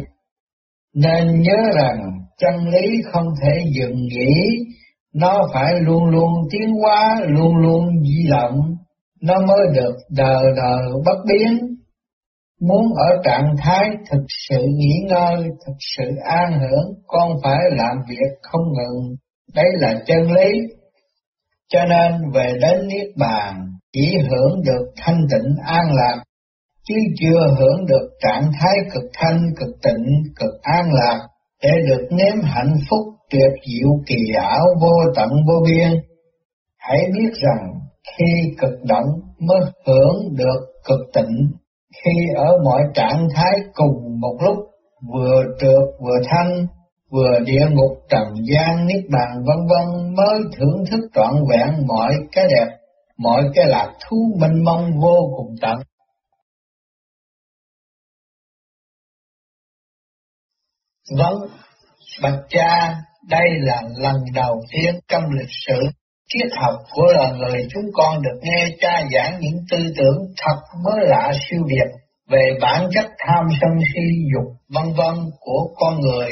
Nên 0.95 1.41
nhớ 1.41 1.57
rằng 1.75 1.97
chân 2.37 2.69
lý 2.69 3.01
không 3.11 3.27
thể 3.41 3.63
dừng 3.79 3.95
nghỉ, 3.95 4.33
nó 5.15 5.41
phải 5.53 5.73
luôn 5.81 6.05
luôn 6.05 6.31
tiến 6.51 6.69
hóa, 6.81 7.21
luôn 7.27 7.55
luôn 7.55 7.85
di 8.03 8.29
động, 8.29 8.75
nó 9.21 9.33
mới 9.47 9.67
được 9.73 9.95
đời 10.09 10.43
đời 10.55 10.81
bất 11.05 11.17
biến. 11.27 11.67
Muốn 12.61 12.85
ở 12.97 13.21
trạng 13.23 13.55
thái 13.57 13.89
thực 14.11 14.25
sự 14.49 14.65
nghỉ 14.67 14.93
ngơi, 15.09 15.35
thực 15.65 15.75
sự 15.97 16.03
an 16.23 16.59
hưởng, 16.59 16.93
con 17.07 17.29
phải 17.43 17.59
làm 17.71 17.97
việc 18.09 18.37
không 18.41 18.61
ngừng. 18.73 19.15
Đấy 19.55 19.65
là 19.73 19.93
chân 20.05 20.31
lý. 20.31 20.51
Cho 21.69 21.85
nên 21.85 22.31
về 22.33 22.53
đến 22.61 22.87
Niết 22.87 23.07
Bàn, 23.17 23.55
chỉ 23.93 24.13
hưởng 24.29 24.61
được 24.65 24.91
thanh 24.97 25.21
tịnh 25.31 25.55
an 25.65 25.85
lạc, 25.93 26.23
chứ 26.87 26.95
chưa 27.19 27.55
hưởng 27.59 27.85
được 27.85 28.09
trạng 28.23 28.51
thái 28.59 28.77
cực 28.93 29.03
thanh, 29.13 29.41
cực 29.59 29.75
tịnh, 29.83 30.05
cực 30.35 30.61
an 30.61 30.85
lạc, 30.91 31.19
để 31.63 31.71
được 31.87 32.07
nếm 32.11 32.41
hạnh 32.43 32.75
phúc 32.89 32.99
tuyệt 33.31 33.51
diệu 33.67 33.89
kỳ 34.07 34.33
ảo 34.41 34.65
vô 34.81 34.93
tận 35.15 35.29
vô 35.47 35.53
biên. 35.65 36.01
Hãy 36.77 36.99
biết 37.13 37.31
rằng 37.33 37.73
khi 38.17 38.55
cực 38.59 38.83
động 38.83 39.07
mới 39.39 39.59
hưởng 39.85 40.35
được 40.35 40.59
cực 40.85 40.99
tịnh 41.13 41.51
khi 42.03 42.11
ở 42.35 42.57
mọi 42.63 42.81
trạng 42.93 43.27
thái 43.35 43.51
cùng 43.73 44.19
một 44.19 44.37
lúc 44.41 44.57
vừa 45.13 45.43
trượt 45.59 45.83
vừa 45.99 46.17
thanh, 46.29 46.67
vừa 47.09 47.39
địa 47.45 47.65
ngục 47.71 47.97
trần 48.09 48.27
gian 48.51 48.87
niết 48.87 49.03
bàn 49.11 49.43
vân 49.45 49.67
vân 49.67 50.15
mới 50.15 50.39
thưởng 50.57 50.83
thức 50.91 50.99
trọn 51.13 51.33
vẹn 51.49 51.87
mọi 51.87 52.13
cái 52.31 52.45
đẹp, 52.47 52.77
mọi 53.17 53.43
cái 53.53 53.65
lạc 53.67 53.93
thú 54.05 54.17
mênh 54.39 54.63
mông 54.63 54.99
vô 55.01 55.33
cùng 55.37 55.55
tận. 55.61 55.77
Vâng, 61.17 61.35
bạch 62.21 62.39
cha, 62.49 62.95
đây 63.29 63.49
là 63.59 63.81
lần 63.97 64.15
đầu 64.33 64.61
tiên 64.71 64.99
trong 65.07 65.23
lịch 65.39 65.53
sử 65.67 65.81
triết 66.33 66.47
học 66.61 66.75
của 66.91 67.05
loài 67.15 67.31
người 67.37 67.67
chúng 67.73 67.91
con 67.93 68.21
được 68.21 68.39
nghe 68.41 68.65
cha 68.79 69.01
giảng 69.13 69.39
những 69.39 69.65
tư 69.71 69.77
tưởng 69.97 70.17
thật 70.37 70.57
mới 70.83 70.99
lạ 71.07 71.31
siêu 71.49 71.61
việt 71.67 71.91
về 72.29 72.57
bản 72.61 72.89
chất 72.93 73.05
tham 73.27 73.45
sân 73.61 73.71
si 73.93 74.01
dục 74.33 74.53
vân 74.69 74.93
vân 74.93 75.15
của 75.39 75.67
con 75.75 75.99
người 75.99 76.31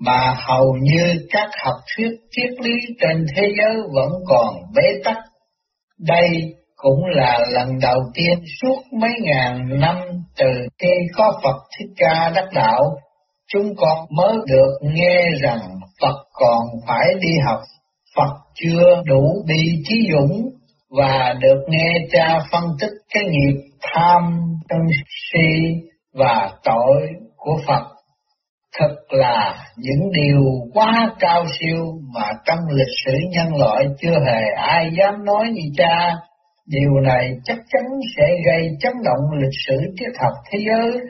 mà 0.00 0.34
hầu 0.46 0.76
như 0.82 1.26
các 1.30 1.50
học 1.64 1.74
thuyết 1.96 2.10
triết 2.30 2.50
lý 2.60 2.72
trên 3.00 3.26
thế 3.36 3.42
giới 3.58 3.76
vẫn 3.94 4.12
còn 4.26 4.54
bế 4.76 4.82
tắc. 5.04 5.16
Đây 5.98 6.28
cũng 6.76 7.04
là 7.06 7.38
lần 7.52 7.78
đầu 7.82 8.00
tiên 8.14 8.38
suốt 8.60 8.82
mấy 9.00 9.12
ngàn 9.22 9.80
năm 9.80 9.96
từ 10.38 10.46
khi 10.78 10.92
có 11.16 11.40
Phật 11.42 11.56
Thích 11.78 11.90
Ca 11.96 12.32
đắc 12.34 12.48
đạo, 12.52 12.82
chúng 13.52 13.74
con 13.76 14.06
mới 14.10 14.36
được 14.46 14.78
nghe 14.82 15.22
rằng 15.42 15.60
Phật 16.00 16.16
còn 16.32 16.62
phải 16.88 17.06
đi 17.20 17.30
học, 17.46 17.60
Phật 18.16 18.34
chưa 18.54 19.02
đủ 19.06 19.44
đi 19.46 19.62
trí 19.84 20.08
dũng 20.12 20.48
và 20.90 21.34
được 21.40 21.64
nghe 21.68 21.92
cha 22.12 22.38
phân 22.52 22.64
tích 22.80 22.92
cái 23.14 23.24
nghiệp 23.24 23.60
tham, 23.82 24.40
sân 24.70 24.80
si 25.08 25.74
và 26.14 26.50
tội 26.64 27.08
của 27.36 27.58
Phật 27.66 27.82
thật 28.78 28.96
là 29.08 29.66
những 29.76 30.10
điều 30.12 30.42
quá 30.74 31.10
cao 31.18 31.44
siêu 31.58 31.84
mà 32.14 32.32
trong 32.44 32.58
lịch 32.74 32.94
sử 33.04 33.12
nhân 33.30 33.56
loại 33.56 33.84
chưa 34.00 34.18
hề 34.26 34.42
ai 34.56 34.90
dám 34.98 35.24
nói 35.24 35.50
như 35.52 35.62
cha. 35.76 36.16
Điều 36.66 37.00
này 37.00 37.30
chắc 37.44 37.58
chắn 37.68 37.84
sẽ 38.16 38.24
gây 38.46 38.68
chấn 38.80 38.92
động 39.04 39.38
lịch 39.40 39.58
sử 39.66 39.76
triết 39.98 40.20
học 40.20 40.32
thế 40.50 40.58
giới. 40.66 41.00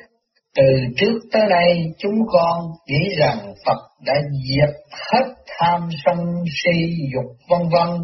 Từ 0.56 0.64
trước 0.96 1.18
tới 1.32 1.42
nay 1.50 1.92
chúng 1.98 2.18
con 2.32 2.60
nghĩ 2.86 3.08
rằng 3.18 3.38
Phật 3.66 3.78
đã 4.06 4.14
diệt 4.48 4.74
hết 5.10 5.34
tham 5.58 5.88
sân 6.04 6.16
si 6.62 6.80
dục 7.14 7.36
vân 7.48 7.68
vân. 7.68 7.98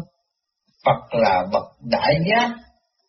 Phật 0.85 1.19
là 1.19 1.43
bậc 1.53 1.63
đại 1.91 2.15
giác, 2.29 2.55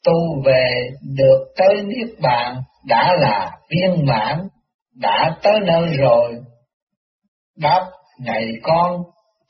tu 0.05 0.43
về 0.45 0.89
được 1.17 1.45
tới 1.57 1.83
Niết 1.85 2.21
Bàn 2.23 2.63
đã 2.87 3.17
là 3.21 3.51
viên 3.71 4.07
mãn 4.07 4.49
đã 4.95 5.37
tới 5.43 5.61
nơi 5.67 5.87
rồi. 5.99 6.35
Đáp, 7.57 7.87
này 8.25 8.47
con, 8.63 9.03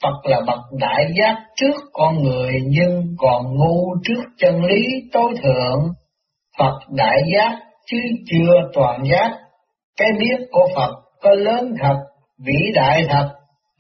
Phật 0.03 0.31
là 0.31 0.41
bậc 0.47 0.61
đại 0.81 1.13
giác 1.19 1.37
trước 1.57 1.75
con 1.93 2.23
người 2.23 2.53
nhưng 2.67 3.15
còn 3.19 3.57
ngu 3.57 3.95
trước 4.05 4.23
chân 4.39 4.65
lý 4.65 4.87
tối 5.13 5.35
thượng. 5.43 5.93
Phật 6.59 6.79
đại 6.91 7.19
giác 7.35 7.59
chứ 7.87 7.99
chưa 8.31 8.53
toàn 8.75 9.03
giác. 9.13 9.31
Cái 9.99 10.09
biết 10.19 10.47
của 10.51 10.69
Phật 10.77 10.91
có 11.23 11.31
lớn 11.31 11.75
thật, 11.83 11.97
vĩ 12.39 12.73
đại 12.75 13.05
thật, 13.09 13.29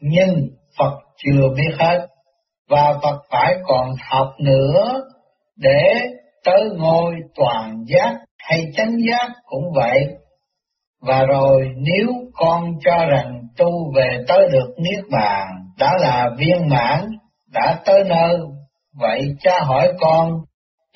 nhưng 0.01 0.49
Phật 0.79 0.93
chưa 1.17 1.49
biết 1.57 1.77
hết. 1.79 2.07
Và 2.69 2.99
Phật 3.03 3.19
phải 3.31 3.55
còn 3.65 3.91
học 4.11 4.35
nữa 4.39 5.03
để 5.57 5.85
tới 6.45 6.71
ngôi 6.77 7.15
toàn 7.35 7.85
giác 7.87 8.15
hay 8.39 8.61
chánh 8.77 8.97
giác 9.09 9.29
cũng 9.47 9.65
vậy. 9.75 10.01
Và 11.03 11.25
rồi 11.25 11.69
nếu 11.77 12.07
con 12.33 12.73
cho 12.85 13.07
rằng 13.07 13.43
tu 13.57 13.93
về 13.95 14.25
tới 14.29 14.49
được 14.53 14.75
Niết 14.79 15.05
Bàn 15.11 15.47
đã 15.79 15.93
là 16.01 16.31
viên 16.39 16.69
mãn, 16.69 17.05
đã 17.53 17.79
tới 17.85 18.05
nơi, 18.09 18.39
vậy 19.01 19.21
cha 19.41 19.61
hỏi 19.65 19.93
con, 20.01 20.33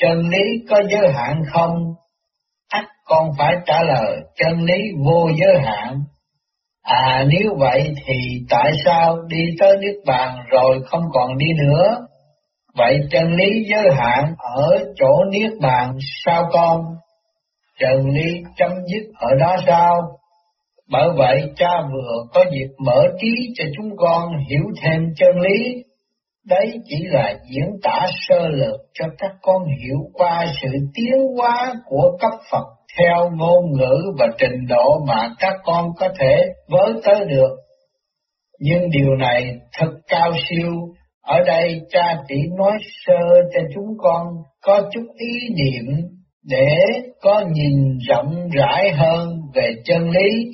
chân 0.00 0.28
lý 0.28 0.66
có 0.70 0.76
giới 0.90 1.12
hạn 1.12 1.42
không? 1.52 1.94
Con 3.12 3.30
phải 3.38 3.54
trả 3.66 3.82
lời, 3.82 4.20
chân 4.36 4.64
lý 4.64 4.82
vô 5.04 5.28
giới 5.40 5.58
hạn. 5.64 6.02
À 6.82 7.24
nếu 7.28 7.54
vậy 7.58 7.94
thì 8.06 8.14
tại 8.50 8.72
sao 8.84 9.16
đi 9.28 9.44
tới 9.60 9.76
Niết 9.80 9.96
Bàn 10.06 10.36
rồi 10.50 10.82
không 10.86 11.02
còn 11.12 11.38
đi 11.38 11.46
nữa? 11.58 12.06
Vậy 12.74 12.98
chân 13.10 13.32
lý 13.32 13.64
giới 13.70 13.88
hạn 13.96 14.34
ở 14.38 14.84
chỗ 14.96 15.24
Niết 15.30 15.52
Bàn 15.60 15.96
sao 16.24 16.44
con? 16.52 16.80
Chân 17.80 18.10
lý 18.10 18.42
chấm 18.56 18.70
dứt 18.70 19.10
ở 19.14 19.34
đó 19.40 19.56
sao? 19.66 20.02
Bởi 20.90 21.08
vậy 21.16 21.52
cha 21.56 21.82
vừa 21.92 22.24
có 22.34 22.44
dịp 22.52 22.68
mở 22.86 23.02
trí 23.20 23.52
cho 23.54 23.64
chúng 23.76 23.96
con 23.96 24.28
hiểu 24.50 24.64
thêm 24.82 25.02
chân 25.16 25.40
lý. 25.40 25.82
Đấy 26.46 26.80
chỉ 26.84 26.96
là 27.04 27.34
diễn 27.50 27.70
tả 27.82 28.06
sơ 28.28 28.48
lược 28.48 28.80
cho 28.94 29.06
các 29.18 29.30
con 29.42 29.62
hiểu 29.64 29.98
qua 30.12 30.46
sự 30.62 30.68
tiến 30.94 31.14
hóa 31.38 31.74
của 31.86 32.18
cấp 32.20 32.32
Phật 32.50 32.64
theo 32.98 33.30
ngôn 33.36 33.72
ngữ 33.78 34.12
và 34.18 34.26
trình 34.38 34.66
độ 34.68 35.04
mà 35.08 35.28
các 35.38 35.54
con 35.64 35.88
có 35.98 36.08
thể 36.18 36.36
với 36.68 36.92
tới 37.04 37.24
được. 37.28 37.56
Nhưng 38.60 38.90
điều 38.90 39.16
này 39.16 39.44
thật 39.78 39.90
cao 40.08 40.32
siêu, 40.48 40.72
ở 41.22 41.38
đây 41.46 41.80
cha 41.90 42.22
chỉ 42.28 42.34
nói 42.58 42.72
sơ 43.06 43.22
cho 43.54 43.60
chúng 43.74 43.96
con 43.98 44.26
có 44.62 44.80
chút 44.92 45.06
ý 45.18 45.48
niệm 45.48 45.94
để 46.44 46.76
có 47.22 47.44
nhìn 47.52 47.98
rộng 48.08 48.48
rãi 48.56 48.90
hơn 48.90 49.28
về 49.54 49.70
chân 49.84 50.10
lý 50.10 50.52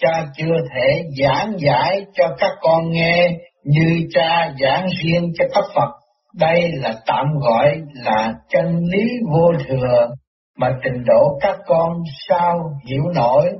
cha 0.00 0.26
chưa 0.36 0.54
thể 0.74 1.02
giảng 1.22 1.52
giải 1.58 2.04
cho 2.14 2.24
các 2.38 2.50
con 2.60 2.90
nghe 2.90 3.30
như 3.64 4.06
cha 4.14 4.54
giảng 4.60 4.86
riêng 5.02 5.32
cho 5.38 5.44
các 5.54 5.64
Phật. 5.74 5.90
Đây 6.38 6.70
là 6.74 6.94
tạm 7.06 7.26
gọi 7.40 7.80
là 7.94 8.34
chân 8.48 8.76
lý 8.92 9.04
vô 9.32 9.52
thừa 9.68 10.08
mà 10.58 10.68
trình 10.84 11.04
độ 11.06 11.38
các 11.40 11.56
con 11.66 11.92
sao 12.28 12.58
hiểu 12.88 13.02
nổi. 13.14 13.52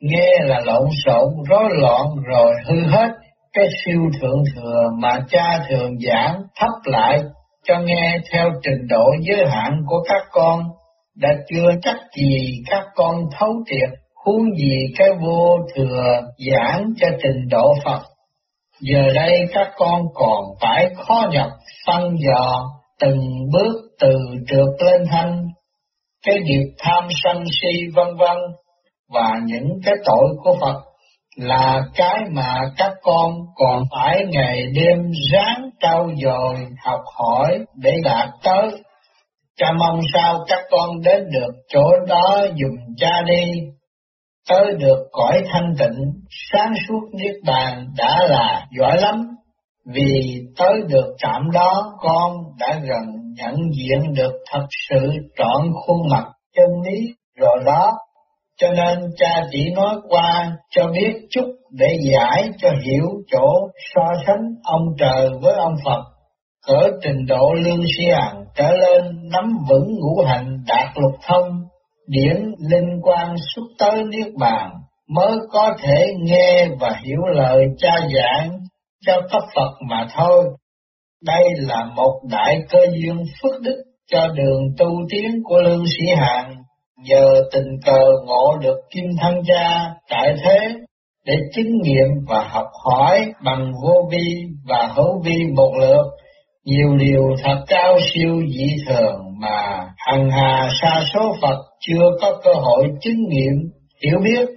Nghe 0.00 0.32
là 0.44 0.60
lộn 0.64 0.88
xộn, 1.04 1.28
rối 1.48 1.68
loạn 1.80 2.06
rồi 2.26 2.54
hư 2.66 2.86
hết 2.86 3.08
cái 3.52 3.66
siêu 3.84 4.00
thượng 4.20 4.42
thừa 4.54 4.82
mà 4.98 5.20
cha 5.30 5.66
thường 5.68 5.92
giảng 5.98 6.42
thấp 6.56 6.70
lại 6.84 7.18
cho 7.64 7.78
nghe 7.78 8.18
theo 8.32 8.50
trình 8.62 8.86
độ 8.88 9.12
giới 9.20 9.46
hạn 9.50 9.82
của 9.86 10.02
các 10.08 10.22
con 10.32 10.62
đã 11.16 11.28
chưa 11.48 11.70
chắc 11.82 11.96
gì 12.16 12.62
các 12.70 12.84
con 12.94 13.14
thấu 13.38 13.52
triệt 13.66 13.98
huống 14.24 14.56
gì 14.56 14.76
cái 14.98 15.08
vô 15.20 15.58
thừa 15.74 16.20
giảng 16.50 16.92
cho 16.96 17.08
trình 17.22 17.48
độ 17.50 17.74
Phật. 17.84 18.00
Giờ 18.80 19.02
đây 19.14 19.46
các 19.54 19.68
con 19.76 20.02
còn 20.14 20.44
phải 20.60 20.94
khó 20.96 21.28
nhập 21.30 21.50
phân 21.86 22.16
dò 22.18 22.64
từng 23.00 23.18
bước 23.52 23.74
từ 24.00 24.18
trượt 24.48 24.86
lên 24.86 25.02
thanh, 25.10 25.47
cái 26.26 26.38
nghiệp 26.44 26.74
tham 26.78 27.08
sân 27.22 27.44
si 27.60 27.78
vân 27.94 28.16
vân 28.16 28.36
và 29.08 29.32
những 29.44 29.68
cái 29.84 29.94
tội 30.04 30.28
của 30.44 30.56
Phật 30.60 30.82
là 31.36 31.82
cái 31.94 32.16
mà 32.32 32.54
các 32.76 32.92
con 33.02 33.32
còn 33.56 33.84
phải 33.90 34.24
ngày 34.30 34.62
đêm 34.74 35.10
ráng 35.32 35.70
trau 35.80 36.10
dồi 36.22 36.54
học 36.84 37.00
hỏi 37.18 37.58
để 37.76 37.92
đạt 38.04 38.28
tới. 38.42 38.82
Cha 39.56 39.72
mong 39.78 40.00
sao 40.14 40.44
các 40.48 40.60
con 40.70 41.00
đến 41.04 41.24
được 41.32 41.52
chỗ 41.68 41.84
đó 42.08 42.46
dùng 42.54 42.76
cha 42.96 43.22
đi 43.26 43.44
tới 44.48 44.74
được 44.78 44.98
cõi 45.12 45.42
thanh 45.52 45.74
tịnh, 45.78 46.04
sáng 46.30 46.72
suốt 46.88 47.00
niết 47.12 47.34
bàn 47.46 47.86
đã 47.96 48.26
là 48.28 48.66
giỏi 48.78 48.96
lắm, 49.00 49.26
vì 49.86 50.42
tới 50.56 50.74
được 50.88 51.14
trạm 51.18 51.50
đó 51.52 51.92
con 52.00 52.36
đã 52.58 52.80
gần 52.88 53.17
nhận 53.38 53.56
diện 53.72 54.12
được 54.14 54.32
thật 54.50 54.66
sự 54.88 55.08
trọn 55.36 55.72
khuôn 55.72 55.98
mặt 56.10 56.24
chân 56.56 56.66
lý 56.84 57.14
rồi 57.40 57.56
đó. 57.66 57.92
Cho 58.60 58.68
nên 58.70 58.98
cha 59.16 59.46
chỉ 59.50 59.70
nói 59.74 59.94
qua 60.08 60.52
cho 60.70 60.86
biết 60.92 61.26
chút 61.30 61.46
để 61.70 61.86
giải 62.12 62.50
cho 62.58 62.68
hiểu 62.84 63.04
chỗ 63.30 63.68
so 63.94 64.02
sánh 64.26 64.44
ông 64.62 64.86
trời 64.98 65.28
với 65.42 65.54
ông 65.54 65.74
Phật. 65.84 66.02
Cỡ 66.66 66.90
trình 67.02 67.26
độ 67.28 67.52
lương 67.64 67.82
siêng 67.96 68.44
trở 68.56 68.70
lên 68.72 69.30
nắm 69.32 69.52
vững 69.68 69.86
ngũ 69.98 70.22
hành 70.26 70.58
đạt 70.66 70.88
lục 70.96 71.12
thông, 71.26 71.60
điển 72.06 72.36
linh 72.70 73.00
quan 73.02 73.34
xuất 73.54 73.62
tới 73.78 74.04
Niết 74.04 74.32
Bàn, 74.40 74.70
mới 75.08 75.36
có 75.50 75.74
thể 75.82 76.06
nghe 76.22 76.68
và 76.80 77.00
hiểu 77.04 77.20
lời 77.34 77.64
cha 77.78 77.92
giảng 78.14 78.58
cho 79.06 79.20
cấp 79.32 79.42
Phật 79.54 79.72
mà 79.88 80.06
thôi. 80.16 80.44
Đây 81.22 81.44
là 81.56 81.84
một 81.96 82.20
đại 82.30 82.58
cơ 82.70 82.78
duyên 82.92 83.24
phước 83.42 83.62
đức 83.62 83.82
cho 84.10 84.28
đường 84.28 84.62
tu 84.78 84.86
tiến 85.10 85.42
của 85.44 85.58
lương 85.58 85.84
sĩ 85.86 86.14
hạng, 86.16 86.54
nhờ 87.04 87.34
tình 87.52 87.68
cờ 87.86 88.00
ngộ 88.26 88.56
được 88.60 88.76
kim 88.90 89.04
thân 89.20 89.34
cha 89.46 89.94
tại 90.10 90.34
thế 90.44 90.58
để 91.26 91.34
chứng 91.54 91.70
nghiệm 91.82 92.24
và 92.28 92.48
học 92.48 92.66
hỏi 92.84 93.32
bằng 93.44 93.72
vô 93.82 94.08
vi 94.10 94.44
và 94.68 94.92
hữu 94.96 95.22
vi 95.24 95.36
một 95.56 95.72
lượt 95.80 96.04
nhiều 96.68 96.96
điều 96.96 97.22
thật 97.44 97.64
cao 97.66 97.98
siêu 98.12 98.42
dị 98.48 98.66
thường 98.86 99.16
mà 99.40 99.88
hằng 99.96 100.30
hà 100.30 100.68
sa 100.82 101.02
số 101.14 101.36
Phật 101.42 101.56
chưa 101.80 102.04
có 102.20 102.40
cơ 102.44 102.50
hội 102.54 102.88
chứng 103.00 103.28
nghiệm, 103.28 103.54
hiểu 104.04 104.18
biết. 104.24 104.48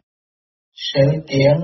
Sự 0.93 1.01
kiện 1.27 1.57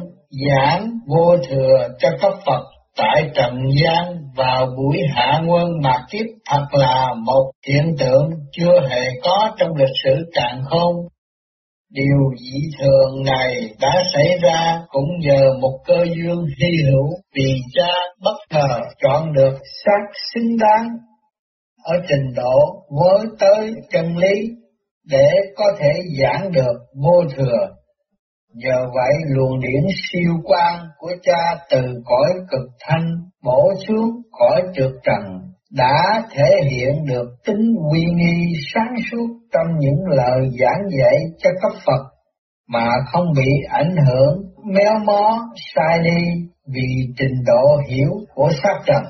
giảng 0.47 0.89
vô 1.07 1.37
thừa 1.49 1.87
cho 1.99 2.09
các 2.21 2.33
Phật 2.45 2.63
tại 2.97 3.29
trần 3.35 3.59
gian 3.83 4.15
vào 4.37 4.65
buổi 4.77 4.97
hạ 5.15 5.41
quân 5.47 5.71
mạc 5.83 6.05
kiếp 6.11 6.25
thật 6.49 6.65
là 6.71 7.13
một 7.25 7.51
hiện 7.67 7.95
tượng 7.99 8.29
chưa 8.51 8.87
hề 8.89 9.01
có 9.23 9.51
trong 9.57 9.75
lịch 9.75 9.95
sử 10.03 10.29
càng 10.33 10.63
khôn. 10.65 10.95
Điều 11.91 12.31
dị 12.39 12.59
thường 12.79 13.23
này 13.25 13.69
đã 13.81 14.03
xảy 14.13 14.27
ra 14.41 14.81
cũng 14.89 15.19
nhờ 15.19 15.53
một 15.61 15.79
cơ 15.85 16.05
duyên 16.05 16.45
hy 16.61 16.83
hữu 16.91 17.07
vì 17.35 17.61
cha 17.73 17.91
bất 18.23 18.37
ngờ 18.49 18.79
chọn 19.03 19.33
được 19.33 19.57
xác 19.85 20.03
xứng 20.33 20.57
đáng 20.57 20.87
ở 21.83 21.93
trình 22.09 22.33
độ 22.35 22.85
với 22.89 23.25
tới 23.39 23.73
chân 23.91 24.17
lý 24.17 24.35
để 25.09 25.27
có 25.55 25.65
thể 25.79 25.91
giảng 26.21 26.51
được 26.51 26.77
vô 27.03 27.23
thừa 27.37 27.77
Nhờ 28.53 28.85
vậy, 28.95 29.13
luồng 29.27 29.59
điển 29.59 29.83
siêu 30.03 30.33
quang 30.43 30.87
của 30.97 31.11
cha 31.23 31.65
từ 31.69 31.81
cõi 32.05 32.29
cực 32.51 32.69
thanh 32.79 33.15
bổ 33.43 33.73
xuống 33.87 34.21
khỏi 34.39 34.61
trượt 34.75 34.91
trần 35.03 35.39
đã 35.71 36.23
thể 36.31 36.69
hiện 36.71 37.05
được 37.05 37.27
tính 37.45 37.75
uy 37.91 38.01
nghi 38.15 38.53
sáng 38.73 38.95
suốt 39.11 39.27
trong 39.53 39.67
những 39.79 40.05
lời 40.07 40.49
giảng 40.59 40.81
dạy 40.99 41.15
cho 41.37 41.49
cấp 41.61 41.71
Phật 41.85 42.17
mà 42.69 42.89
không 43.11 43.25
bị 43.35 43.51
ảnh 43.69 43.95
hưởng, 44.07 44.41
méo 44.73 44.99
mó, 45.05 45.47
sai 45.75 45.99
đi 46.03 46.47
vì 46.73 47.13
trình 47.17 47.43
độ 47.45 47.81
hiểu 47.89 48.11
của 48.35 48.49
sát 48.63 48.75
trần. 48.85 49.03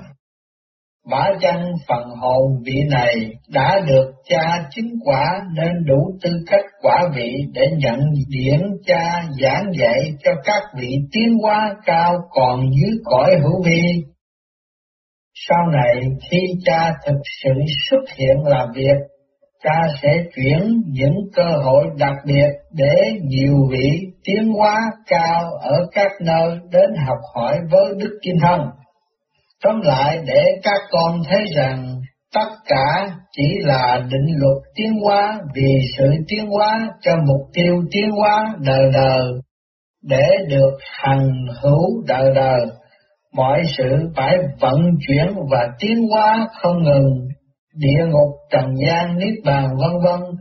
Vả 1.11 1.29
chân 1.41 1.55
phần 1.87 2.09
hồn 2.09 2.63
vị 2.65 2.75
này 2.89 3.13
đã 3.49 3.79
được 3.87 4.11
cha 4.29 4.67
chứng 4.75 4.89
quả 5.05 5.41
nên 5.55 5.85
đủ 5.85 6.11
tư 6.21 6.31
cách 6.47 6.65
quả 6.81 7.03
vị 7.15 7.33
để 7.53 7.67
nhận 7.77 7.99
điển 8.29 8.59
cha 8.85 9.23
giảng 9.41 9.71
dạy 9.79 9.99
cho 10.23 10.31
các 10.43 10.63
vị 10.79 10.89
tiến 11.11 11.37
hóa 11.41 11.75
cao 11.85 12.13
còn 12.29 12.61
dưới 12.81 12.97
cõi 13.05 13.35
hữu 13.43 13.63
vi. 13.65 13.81
Sau 15.45 15.67
này 15.71 15.95
khi 16.31 16.37
cha 16.65 16.91
thực 17.05 17.17
sự 17.43 17.49
xuất 17.89 18.01
hiện 18.17 18.37
làm 18.45 18.67
việc, 18.75 18.97
cha 19.63 19.81
sẽ 20.01 20.09
chuyển 20.35 20.81
những 20.87 21.15
cơ 21.35 21.51
hội 21.63 21.85
đặc 21.97 22.15
biệt 22.25 22.47
để 22.71 22.95
nhiều 23.23 23.55
vị 23.71 23.89
tiến 24.23 24.53
hóa 24.53 24.91
cao 25.07 25.43
ở 25.61 25.87
các 25.91 26.11
nơi 26.21 26.59
đến 26.71 26.89
học 27.07 27.17
hỏi 27.35 27.57
với 27.71 27.93
Đức 27.97 28.19
Kim 28.23 28.35
Thân. 28.41 28.59
Tóm 29.63 29.81
lại 29.81 30.19
để 30.25 30.43
các 30.63 30.81
con 30.91 31.21
thấy 31.29 31.45
rằng 31.55 32.01
tất 32.33 32.49
cả 32.65 33.15
chỉ 33.31 33.47
là 33.59 33.99
định 34.11 34.35
luật 34.37 34.57
tiến 34.75 34.93
hóa 35.03 35.39
vì 35.55 35.71
sự 35.97 36.05
tiến 36.27 36.45
hóa 36.47 36.87
cho 37.01 37.15
mục 37.15 37.41
tiêu 37.53 37.83
tiến 37.91 38.09
hóa 38.11 38.45
đời 38.59 38.91
đời 38.93 39.25
để 40.03 40.27
được 40.49 40.77
hằng 40.91 41.29
hữu 41.61 42.03
đời 42.07 42.31
đời. 42.35 42.61
Mọi 43.33 43.61
sự 43.77 44.09
phải 44.15 44.37
vận 44.59 44.81
chuyển 45.07 45.27
và 45.51 45.67
tiến 45.79 46.07
hóa 46.11 46.47
không 46.61 46.83
ngừng, 46.83 47.27
địa 47.75 48.05
ngục 48.05 48.29
trần 48.51 48.65
gian 48.85 49.17
niết 49.17 49.33
bàn 49.45 49.67
vân 49.67 49.91
vân 50.03 50.37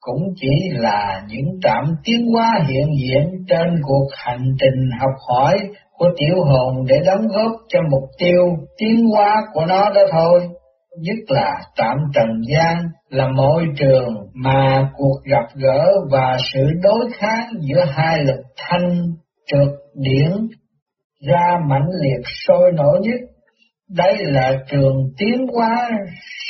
cũng 0.00 0.22
chỉ 0.36 0.70
là 0.72 1.22
những 1.28 1.60
trạm 1.62 1.84
tiến 2.04 2.26
hóa 2.32 2.60
hiện 2.68 2.88
diện 3.02 3.44
trên 3.48 3.80
cuộc 3.82 4.06
hành 4.16 4.44
trình 4.60 4.90
học 5.00 5.14
hỏi 5.28 5.58
của 5.98 6.08
tiểu 6.16 6.44
hồn 6.44 6.84
để 6.88 6.96
đóng 7.06 7.28
góp 7.28 7.52
cho 7.68 7.80
mục 7.90 8.10
tiêu 8.18 8.42
tiến 8.78 9.04
hóa 9.14 9.42
của 9.52 9.66
nó 9.66 9.90
đó 9.94 10.02
thôi. 10.12 10.48
Nhất 11.00 11.16
là 11.28 11.60
trạm 11.76 11.96
trần 12.14 12.28
gian 12.52 12.76
là 13.08 13.28
môi 13.28 13.64
trường 13.76 14.14
mà 14.34 14.90
cuộc 14.96 15.20
gặp 15.24 15.46
gỡ 15.54 15.86
và 16.10 16.36
sự 16.52 16.60
đối 16.82 17.10
kháng 17.12 17.48
giữa 17.60 17.84
hai 17.88 18.18
lực 18.24 18.40
thanh 18.56 18.90
trượt 19.46 19.68
điển 19.94 20.30
ra 21.28 21.58
mãnh 21.68 21.88
liệt 22.02 22.22
sôi 22.46 22.72
nổi 22.72 22.98
nhất. 23.02 23.20
Đây 23.96 24.14
là 24.18 24.52
trường 24.70 24.96
tiến 25.18 25.46
hóa 25.56 25.90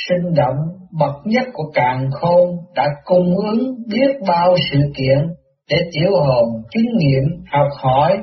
sinh 0.07 0.33
động 0.35 0.57
bậc 0.99 1.15
nhất 1.25 1.47
của 1.53 1.71
càng 1.73 2.09
khôn 2.11 2.49
đã 2.75 2.87
cung 3.05 3.35
ứng 3.37 3.75
biết 3.89 4.11
bao 4.27 4.55
sự 4.71 4.79
kiện 4.97 5.17
để 5.69 5.77
tiểu 5.93 6.11
hồn 6.11 6.45
kinh 6.71 6.97
nghiệm 6.97 7.23
học 7.51 7.67
hỏi 7.83 8.17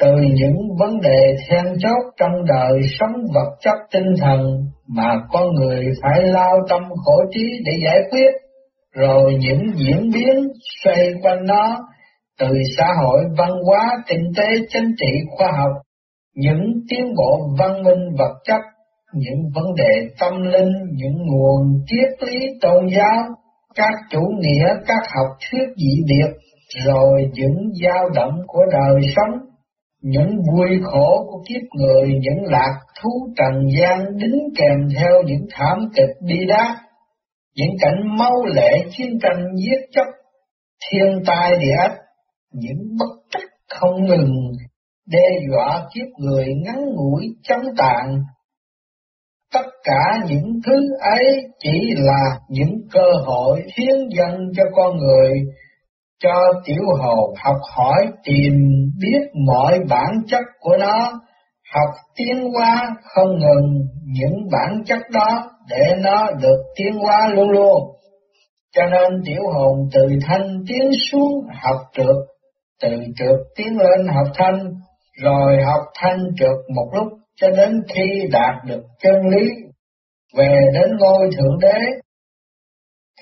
từ 0.00 0.12
những 0.34 0.56
vấn 0.78 1.00
đề 1.00 1.36
then 1.48 1.64
chốt 1.78 2.12
trong 2.20 2.32
đời 2.48 2.80
sống 3.00 3.12
vật 3.34 3.56
chất 3.60 3.76
tinh 3.92 4.14
thần 4.20 4.40
mà 4.88 5.14
con 5.32 5.54
người 5.54 5.84
phải 6.02 6.22
lao 6.22 6.56
tâm 6.68 6.82
khổ 7.04 7.22
trí 7.30 7.62
để 7.64 7.72
giải 7.84 7.98
quyết, 8.10 8.32
rồi 8.94 9.34
những 9.40 9.62
diễn 9.76 10.10
biến 10.14 10.48
xoay 10.84 11.12
quanh 11.22 11.44
nó 11.46 11.76
từ 12.38 12.48
xã 12.76 12.86
hội 13.02 13.20
văn 13.38 13.50
hóa, 13.66 13.90
kinh 14.06 14.32
tế, 14.36 14.46
chính 14.68 14.94
trị, 14.98 15.12
khoa 15.36 15.52
học, 15.58 15.72
những 16.34 16.72
tiến 16.90 17.14
bộ 17.16 17.48
văn 17.58 17.82
minh 17.82 18.08
vật 18.18 18.34
chất, 18.44 18.60
những 19.14 19.38
vấn 19.54 19.74
đề 19.74 20.08
tâm 20.20 20.42
linh, 20.42 20.72
những 20.94 21.26
nguồn 21.26 21.82
triết 21.86 22.28
lý 22.28 22.38
tôn 22.60 22.86
giáo, 22.96 23.24
các 23.74 23.94
chủ 24.10 24.20
nghĩa, 24.38 24.66
các 24.86 25.02
học 25.16 25.36
thuyết 25.50 25.66
dị 25.76 26.02
biệt, 26.08 26.30
rồi 26.86 27.30
những 27.32 27.56
dao 27.82 28.08
động 28.14 28.34
của 28.46 28.62
đời 28.72 29.00
sống 29.16 29.48
những 30.02 30.28
vui 30.52 30.68
khổ 30.82 31.26
của 31.30 31.42
kiếp 31.48 31.62
người, 31.72 32.08
những 32.08 32.44
lạc 32.44 32.80
thú 33.02 33.10
trần 33.36 33.66
gian 33.78 34.16
đính 34.16 34.38
kèm 34.56 34.88
theo 34.98 35.22
những 35.26 35.46
thảm 35.50 35.78
kịch 35.94 36.16
bi 36.28 36.36
đát, 36.48 36.76
những 37.56 37.76
cảnh 37.80 38.16
máu 38.18 38.44
lệ 38.54 38.70
chiến 38.90 39.18
tranh 39.22 39.46
giết 39.56 39.80
chóc, 39.92 40.06
thiên 40.90 41.22
tai 41.26 41.50
địa 41.60 41.74
ách, 41.78 41.96
những 42.52 42.96
bất 42.98 43.14
trắc 43.30 43.48
không 43.68 44.04
ngừng 44.04 44.52
đe 45.06 45.28
dọa 45.50 45.88
kiếp 45.94 46.06
người 46.18 46.46
ngắn 46.64 46.84
ngủi 46.94 47.24
chấm 47.42 47.60
tàn. 47.76 48.22
Tất 49.52 49.66
cả 49.84 50.18
những 50.28 50.60
thứ 50.66 50.76
ấy 51.00 51.36
chỉ 51.58 51.94
là 51.96 52.38
những 52.48 52.80
cơ 52.92 53.10
hội 53.26 53.62
hiến 53.76 54.08
dân 54.16 54.50
cho 54.56 54.62
con 54.74 54.96
người 54.96 55.32
cho 56.22 56.52
tiểu 56.64 56.82
hồn 56.98 57.34
học 57.44 57.56
hỏi 57.76 58.06
tìm 58.24 58.52
biết 59.00 59.20
mọi 59.46 59.78
bản 59.88 60.22
chất 60.26 60.42
của 60.60 60.76
nó, 60.80 61.12
học 61.74 61.94
tiến 62.16 62.52
hóa 62.54 62.96
không 63.02 63.38
ngừng 63.38 63.80
những 64.04 64.48
bản 64.52 64.82
chất 64.86 64.98
đó 65.12 65.50
để 65.68 65.96
nó 66.02 66.30
được 66.42 66.62
tiến 66.76 66.92
hóa 66.98 67.28
luôn 67.34 67.50
luôn. 67.50 67.82
Cho 68.76 68.82
nên 68.86 69.22
tiểu 69.26 69.42
hồn 69.54 69.88
từ 69.92 70.00
thanh 70.26 70.64
tiến 70.68 70.90
xuống 71.10 71.46
học 71.62 71.80
được 71.98 72.26
từ 72.82 72.88
trượt 73.16 73.38
tiến 73.56 73.78
lên 73.78 74.06
học 74.14 74.26
thanh, 74.34 74.58
rồi 75.22 75.62
học 75.62 75.82
thanh 76.00 76.18
trượt 76.38 76.56
một 76.74 76.90
lúc 76.94 77.08
cho 77.40 77.50
đến 77.50 77.82
khi 77.94 78.28
đạt 78.32 78.64
được 78.66 78.82
chân 79.02 79.14
lý, 79.30 79.48
về 80.36 80.60
đến 80.74 80.96
ngôi 80.98 81.28
Thượng 81.36 81.58
Đế 81.60 81.78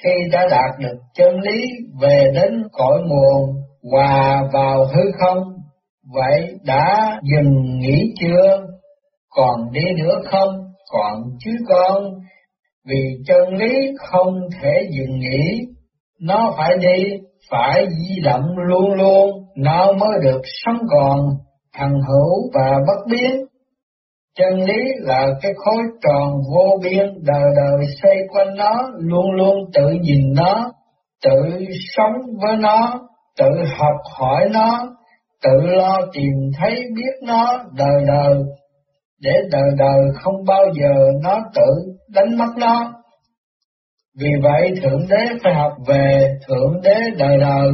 khi 0.04 0.10
đã 0.32 0.46
đạt 0.50 0.78
được 0.78 0.96
chân 1.14 1.40
lý 1.40 1.62
về 2.00 2.30
đến 2.34 2.62
cõi 2.72 3.00
nguồn 3.06 3.56
hòa 3.92 4.42
vào 4.52 4.84
hư 4.84 5.02
không, 5.20 5.38
vậy 6.14 6.54
đã 6.64 7.16
dừng 7.22 7.78
nghỉ 7.78 8.14
chưa? 8.20 8.66
Còn 9.30 9.72
đi 9.72 9.84
nữa 9.98 10.20
không? 10.30 10.54
Còn 10.92 11.22
chứ 11.44 11.50
con, 11.68 12.04
vì 12.88 13.02
chân 13.26 13.54
lý 13.58 13.74
không 13.98 14.34
thể 14.60 14.88
dừng 14.98 15.18
nghỉ, 15.18 15.60
nó 16.20 16.54
phải 16.56 16.70
đi, 16.80 17.04
phải 17.50 17.86
di 17.88 18.20
động 18.24 18.46
luôn 18.56 18.92
luôn, 18.94 19.45
nó 19.56 19.92
mới 19.92 20.18
được 20.22 20.40
sống 20.64 20.78
còn, 20.90 21.18
hằng 21.72 22.00
hữu 22.08 22.50
và 22.54 22.78
bất 22.86 23.06
biến. 23.10 23.44
Chân 24.38 24.64
lý 24.64 24.82
là 24.98 25.26
cái 25.42 25.52
khối 25.56 25.82
tròn 26.02 26.32
vô 26.54 26.78
biên 26.82 27.06
đời 27.22 27.44
đời 27.56 27.86
xây 28.02 28.16
quanh 28.28 28.56
nó, 28.56 28.90
luôn 28.98 29.30
luôn 29.30 29.70
tự 29.74 29.90
nhìn 30.00 30.32
nó, 30.34 30.72
tự 31.24 31.66
sống 31.96 32.12
với 32.42 32.56
nó, 32.56 33.00
tự 33.38 33.48
học 33.78 33.96
hỏi 34.18 34.48
nó, 34.52 34.96
tự 35.42 35.60
lo 35.62 36.00
tìm 36.12 36.32
thấy 36.58 36.74
biết 36.96 37.26
nó 37.26 37.64
đời 37.76 38.04
đời, 38.06 38.34
để 39.20 39.32
đời 39.50 39.70
đời 39.78 40.00
không 40.14 40.44
bao 40.46 40.64
giờ 40.80 40.94
nó 41.22 41.38
tự 41.54 41.92
đánh 42.14 42.38
mất 42.38 42.52
nó. 42.56 42.92
Vì 44.20 44.28
vậy 44.42 44.72
Thượng 44.82 45.00
Đế 45.08 45.36
phải 45.44 45.54
học 45.54 45.72
về 45.86 46.38
Thượng 46.48 46.80
Đế 46.82 46.96
đời 47.18 47.38
đời, 47.38 47.72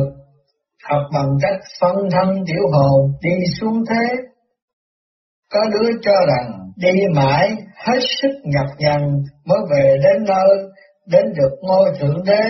học 0.90 1.02
bằng 1.14 1.30
cách 1.42 1.60
phân 1.80 1.96
thân 2.10 2.44
tiểu 2.46 2.62
hồn 2.72 3.12
đi 3.22 3.34
xuống 3.60 3.84
thế 3.90 4.32
có 5.52 5.60
đứa 5.72 5.90
cho 6.02 6.12
rằng 6.28 6.62
đi 6.76 6.92
mãi 7.14 7.56
hết 7.74 7.98
sức 8.22 8.32
nhập 8.44 8.66
nhằn 8.78 9.00
mới 9.44 9.58
về 9.70 9.96
đến 10.04 10.24
nơi, 10.24 10.58
đến 11.06 11.24
được 11.36 11.56
ngôi 11.62 11.90
thượng 12.00 12.22
đế, 12.26 12.44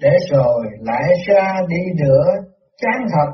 để 0.00 0.10
rồi 0.30 0.64
lại 0.80 1.12
ra 1.26 1.60
đi 1.68 2.04
nữa, 2.04 2.24
chán 2.82 3.06
thật. 3.12 3.32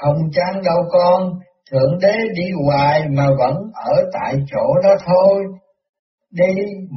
Không 0.00 0.16
chán 0.32 0.62
đâu 0.64 0.78
con, 0.90 1.30
thượng 1.70 1.98
đế 2.02 2.14
đi 2.34 2.44
hoài 2.66 3.02
mà 3.16 3.26
vẫn 3.38 3.54
ở 3.74 3.94
tại 4.12 4.34
chỗ 4.46 4.74
đó 4.82 4.94
thôi. 5.06 5.44
Đi 6.30 6.54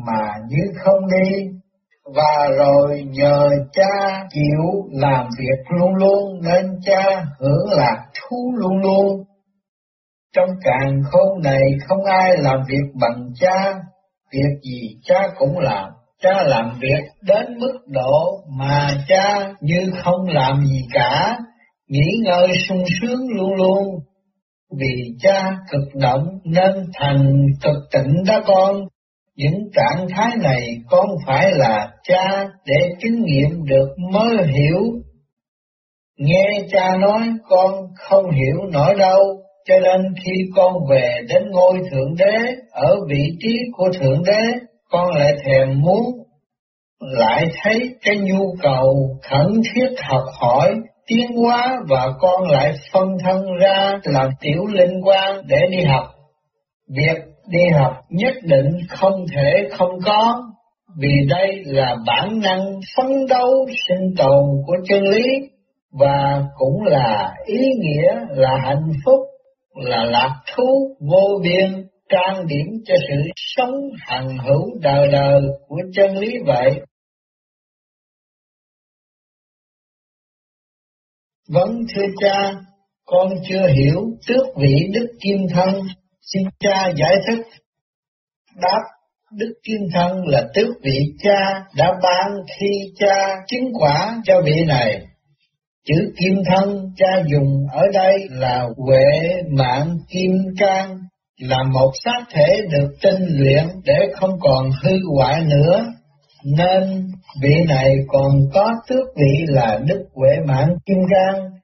mà 0.08 0.34
như 0.50 0.64
không 0.84 1.02
đi, 1.08 1.46
và 2.14 2.50
rồi 2.58 3.04
nhờ 3.08 3.50
cha 3.74 4.24
chịu 4.30 4.90
làm 4.92 5.28
việc 5.40 5.78
luôn 5.80 5.96
luôn 5.96 6.42
nên 6.44 6.66
cha 6.86 7.26
hưởng 7.40 7.70
lạc 7.72 8.06
thú 8.14 8.54
luôn 8.58 8.78
luôn. 8.78 9.24
Trong 10.36 10.50
càng 10.64 11.02
khôn 11.12 11.42
này 11.44 11.62
không 11.88 12.04
ai 12.04 12.32
làm 12.38 12.60
việc 12.68 12.92
bằng 13.02 13.30
cha, 13.40 13.74
việc 14.32 14.60
gì 14.64 14.98
cha 15.04 15.20
cũng 15.38 15.60
làm. 15.60 15.90
Cha 16.22 16.44
làm 16.44 16.78
việc 16.80 17.04
đến 17.22 17.60
mức 17.60 17.80
độ 17.88 18.44
mà 18.58 18.98
cha 19.08 19.54
như 19.62 19.92
không 20.04 20.28
làm 20.28 20.66
gì 20.66 20.82
cả, 20.94 21.38
nghỉ 21.88 22.12
ngơi 22.24 22.48
sung 22.70 22.84
sướng 23.02 23.28
luôn 23.36 23.54
luôn. 23.56 23.84
Vì 24.80 25.16
cha 25.20 25.58
cực 25.72 25.96
động 25.96 26.28
nên 26.44 26.72
thành 26.94 27.46
cực 27.64 27.78
tịnh 27.92 28.24
đó 28.28 28.42
con, 28.48 28.76
những 29.36 29.70
trạng 29.74 30.08
thái 30.10 30.32
này 30.42 30.62
con 30.90 31.08
phải 31.26 31.52
là 31.52 31.88
cha 32.04 32.46
để 32.66 32.90
kinh 33.02 33.24
nghiệm 33.24 33.66
được 33.66 33.88
mới 34.12 34.38
hiểu. 34.48 34.80
Nghe 36.18 36.62
cha 36.72 36.98
nói 36.98 37.22
con 37.50 37.74
không 37.96 38.32
hiểu 38.32 38.58
nổi 38.72 38.96
đâu, 38.98 39.20
cho 39.66 39.80
nên 39.80 40.02
khi 40.24 40.32
con 40.56 40.74
về 40.90 41.18
đến 41.30 41.44
ngôi 41.52 41.80
Thượng 41.92 42.16
Đế 42.18 42.38
ở 42.72 42.96
vị 43.10 43.38
trí 43.40 43.58
của 43.78 43.90
Thượng 44.00 44.24
Đế, 44.26 44.60
con 44.90 45.16
lại 45.16 45.34
thèm 45.46 45.82
muốn, 45.82 46.04
lại 47.00 47.46
thấy 47.64 47.80
cái 48.02 48.18
nhu 48.18 48.56
cầu 48.62 49.20
khẩn 49.30 49.62
thiết 49.74 49.96
học 50.04 50.24
hỏi, 50.42 50.76
tiến 51.08 51.28
hóa 51.36 51.78
và 51.90 52.08
con 52.20 52.50
lại 52.50 52.74
phân 52.94 53.08
thân 53.24 53.46
ra 53.62 54.00
làm 54.04 54.30
tiểu 54.42 54.66
linh 54.66 55.02
quan 55.04 55.42
để 55.48 55.58
đi 55.72 55.84
học. 55.84 56.04
Việc 56.98 57.35
đi 57.48 57.60
học 57.80 57.94
nhất 58.10 58.34
định 58.44 58.78
không 58.90 59.26
thể 59.36 59.54
không 59.72 60.00
có, 60.06 60.44
vì 60.98 61.14
đây 61.30 61.64
là 61.66 61.96
bản 62.08 62.40
năng 62.40 62.80
phấn 62.98 63.08
đấu 63.30 63.52
sinh 63.88 64.16
tồn 64.18 64.44
của 64.68 64.76
chân 64.90 65.04
lý 65.04 65.24
và 66.00 66.44
cũng 66.58 66.84
là 66.84 67.34
ý 67.46 67.60
nghĩa 67.80 68.12
là 68.30 68.58
hạnh 68.64 68.92
phúc, 69.06 69.20
là 69.76 70.04
lạc 70.04 70.42
thú 70.56 70.96
vô 71.00 71.40
biên 71.44 71.88
trang 72.10 72.48
điểm 72.48 72.68
cho 72.86 72.96
sự 73.08 73.16
sống 73.36 73.76
hằng 74.00 74.38
hữu 74.38 74.80
đời 74.82 75.08
đời 75.12 75.42
của 75.68 75.82
chân 75.94 76.18
lý 76.18 76.34
vậy. 76.46 76.82
Vấn 81.50 81.70
thưa 81.96 82.06
cha, 82.18 82.54
con 83.06 83.30
chưa 83.50 83.68
hiểu 83.68 84.02
tước 84.28 84.46
vị 84.58 84.76
đức 84.94 85.08
kim 85.22 85.38
thân 85.54 85.82
Xin 86.34 86.44
cha 86.60 86.92
giải 86.96 87.16
thích. 87.28 87.46
Đáp, 88.62 88.82
Đức 89.38 89.54
Kim 89.64 89.80
Thân 89.94 90.26
là 90.26 90.44
tước 90.54 90.68
vị 90.84 91.00
cha 91.24 91.64
đã 91.78 91.92
ban 92.04 92.32
khi 92.60 92.68
cha 93.00 93.36
chứng 93.48 93.74
quả 93.74 94.16
cho 94.26 94.42
vị 94.46 94.64
này. 94.68 95.02
Chữ 95.86 95.96
Kim 96.18 96.34
Thân 96.46 96.92
cha 96.98 97.24
dùng 97.32 97.68
ở 97.72 97.84
đây 97.94 98.14
là 98.30 98.68
huệ 98.78 99.04
mạng 99.58 99.98
kim 100.10 100.32
cang 100.58 100.98
là 101.40 101.58
một 101.74 101.92
xác 102.04 102.26
thể 102.34 102.58
được 102.72 102.96
tinh 103.02 103.26
luyện 103.30 103.64
để 103.86 104.00
không 104.16 104.40
còn 104.40 104.70
hư 104.84 104.92
hoại 105.16 105.42
nữa, 105.46 105.86
nên 106.58 107.12
vị 107.42 107.54
này 107.68 107.90
còn 108.08 108.32
có 108.54 108.74
tước 108.88 109.06
vị 109.16 109.46
là 109.48 109.80
Đức 109.86 110.06
Huệ 110.14 110.32
Mạng 110.48 110.76
Kim 110.86 110.98
Cang 111.10 111.55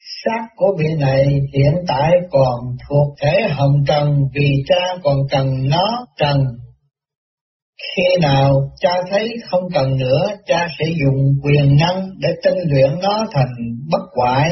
Xác 0.00 0.46
của 0.56 0.76
vị 0.78 0.88
này 0.98 1.24
hiện 1.54 1.74
tại 1.88 2.10
còn 2.30 2.60
thuộc 2.88 3.14
thể 3.22 3.48
hồng 3.50 3.84
trần 3.86 4.14
vì 4.34 4.50
cha 4.68 4.96
còn 5.04 5.16
cần 5.30 5.68
nó 5.68 6.06
trần. 6.18 6.36
Khi 7.82 8.02
nào 8.22 8.54
cha 8.80 8.90
thấy 9.10 9.28
không 9.48 9.64
cần 9.74 9.96
nữa, 9.96 10.26
cha 10.46 10.68
sẽ 10.78 10.84
dùng 11.00 11.24
quyền 11.42 11.76
năng 11.76 12.08
để 12.18 12.28
tinh 12.44 12.58
luyện 12.66 12.90
nó 13.02 13.24
thành 13.32 13.54
bất 13.90 14.02
hoại. 14.16 14.50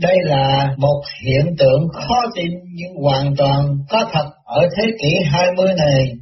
Đây 0.00 0.16
là 0.22 0.74
một 0.78 1.02
hiện 1.24 1.54
tượng 1.58 1.88
khó 1.92 2.20
tin 2.34 2.50
nhưng 2.74 2.94
hoàn 3.02 3.34
toàn 3.38 3.66
có 3.90 4.10
thật 4.12 4.30
ở 4.44 4.68
thế 4.76 4.84
kỷ 5.02 5.24
20 5.24 5.66
này 5.76 6.12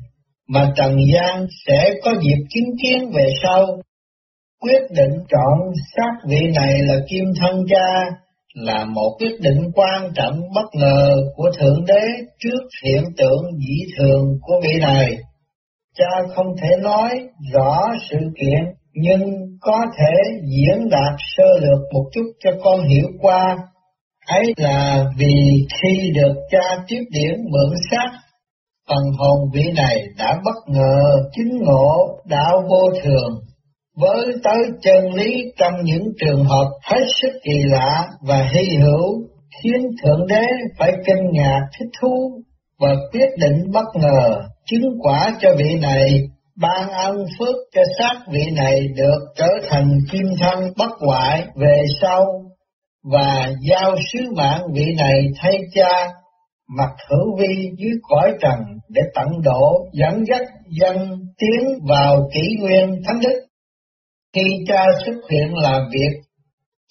mà 0.49 0.73
Trần 0.77 0.97
gian 1.14 1.47
sẽ 1.66 1.95
có 2.05 2.12
dịp 2.23 2.45
chứng 2.51 2.71
kiến 2.83 3.11
về 3.14 3.33
sau. 3.43 3.66
Quyết 4.61 4.83
định 4.90 5.25
chọn 5.29 5.73
xác 5.96 6.12
vị 6.29 6.40
này 6.55 6.75
là 6.79 6.94
kim 7.09 7.25
thân 7.40 7.64
cha 7.68 8.11
là 8.55 8.85
một 8.85 9.16
quyết 9.18 9.40
định 9.40 9.70
quan 9.75 10.12
trọng 10.14 10.40
bất 10.55 10.75
ngờ 10.75 11.16
của 11.37 11.51
Thượng 11.59 11.85
Đế 11.87 12.03
trước 12.38 12.61
hiện 12.85 13.05
tượng 13.16 13.42
dị 13.59 13.94
thường 13.99 14.25
của 14.42 14.55
vị 14.62 14.81
này. 14.81 15.16
Cha 15.99 16.11
không 16.35 16.46
thể 16.62 16.68
nói 16.83 17.11
rõ 17.53 17.87
sự 18.11 18.16
kiện, 18.40 18.64
nhưng 18.94 19.20
có 19.61 19.81
thể 19.99 20.14
diễn 20.42 20.88
đạt 20.90 21.14
sơ 21.37 21.44
lược 21.61 21.81
một 21.92 22.05
chút 22.12 22.33
cho 22.44 22.51
con 22.64 22.88
hiểu 22.88 23.07
qua. 23.20 23.59
Ấy 24.27 24.44
là 24.57 25.05
vì 25.16 25.66
khi 25.83 26.11
được 26.14 26.35
cha 26.51 26.85
tiếp 26.88 27.01
điển 27.11 27.40
mượn 27.51 27.75
xác, 27.90 28.11
phần 28.88 29.05
hồn 29.18 29.38
vị 29.55 29.64
này 29.77 30.03
đã 30.18 30.40
bất 30.44 30.75
ngờ 30.75 31.29
chính 31.33 31.59
ngộ 31.62 32.18
đạo 32.25 32.62
vô 32.70 32.83
thường 33.03 33.40
với 34.01 34.27
tới 34.45 34.59
chân 34.83 35.15
lý 35.15 35.45
trong 35.57 35.73
những 35.83 36.05
trường 36.21 36.45
hợp 36.45 36.71
hết 36.83 37.05
sức 37.23 37.39
kỳ 37.45 37.63
lạ 37.65 38.07
và 38.21 38.49
hy 38.53 38.77
hữu, 38.77 39.29
khiến 39.63 39.91
Thượng 40.03 40.27
Đế 40.27 40.47
phải 40.79 40.93
kinh 41.07 41.31
ngạc 41.33 41.61
thích 41.79 41.89
thú 42.01 42.43
và 42.79 42.95
quyết 43.13 43.29
định 43.39 43.71
bất 43.73 43.87
ngờ 43.95 44.41
chứng 44.67 44.99
quả 45.03 45.37
cho 45.41 45.49
vị 45.59 45.75
này, 45.83 46.21
ban 46.57 46.91
ân 46.91 47.17
phước 47.39 47.55
cho 47.75 47.83
xác 47.99 48.15
vị 48.33 48.43
này 48.57 48.81
được 48.97 49.19
trở 49.37 49.49
thành 49.69 49.99
kim 50.13 50.27
thân 50.41 50.73
bất 50.77 50.91
hoại 51.07 51.45
về 51.57 51.83
sau 52.01 52.27
và 53.13 53.51
giao 53.71 53.97
sứ 54.13 54.19
mạng 54.37 54.63
vị 54.75 54.85
này 54.99 55.27
thay 55.37 55.59
cha 55.75 56.13
mặt 56.79 56.91
hữu 57.11 57.37
vi 57.39 57.71
dưới 57.79 57.93
cõi 58.03 58.33
trần 58.41 58.59
để 58.89 59.03
tận 59.15 59.29
độ 59.45 59.87
dẫn 59.93 60.25
dắt 60.27 60.43
dân 60.81 60.97
tiến 61.39 61.79
vào 61.89 62.29
kỷ 62.35 62.57
nguyên 62.61 63.03
thánh 63.07 63.21
đức 63.23 63.50
khi 64.35 64.43
cha 64.66 64.85
xuất 65.05 65.14
hiện 65.31 65.55
làm 65.55 65.83
việc, 65.93 66.21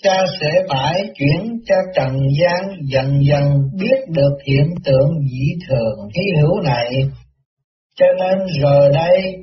cha 0.04 0.26
sẽ 0.42 0.52
mãi 0.70 1.10
chuyển 1.16 1.60
cho 1.66 1.76
Trần 1.96 2.18
gian 2.40 2.72
dần 2.92 3.20
dần 3.30 3.70
biết 3.80 4.00
được 4.08 4.38
hiện 4.48 4.68
tượng 4.86 5.10
dị 5.32 5.48
thường 5.70 6.10
hy 6.16 6.42
hữu 6.42 6.62
này. 6.62 6.90
Cho 7.96 8.06
nên 8.20 8.48
giờ 8.62 8.90
đây, 8.94 9.36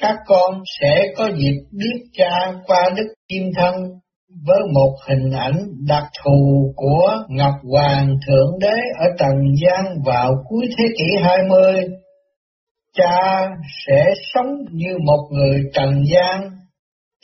các 0.00 0.16
con 0.26 0.62
sẽ 0.80 1.06
có 1.16 1.30
dịp 1.36 1.60
biết 1.72 2.02
cha 2.12 2.52
qua 2.66 2.90
Đức 2.96 3.14
Kim 3.28 3.42
Thân 3.56 3.74
với 4.46 4.58
một 4.74 4.96
hình 5.08 5.30
ảnh 5.32 5.58
đặc 5.88 6.04
thù 6.24 6.72
của 6.76 7.16
Ngọc 7.28 7.54
Hoàng 7.70 8.14
Thượng 8.26 8.58
Đế 8.60 8.76
ở 8.98 9.06
Trần 9.18 9.36
gian 9.62 9.84
vào 10.06 10.34
cuối 10.48 10.66
thế 10.78 10.84
kỷ 10.98 11.04
20. 11.22 11.74
Cha 12.96 13.48
sẽ 13.86 14.04
sống 14.34 14.54
như 14.72 14.98
một 15.04 15.28
người 15.30 15.62
trần 15.74 16.02
gian 16.12 16.50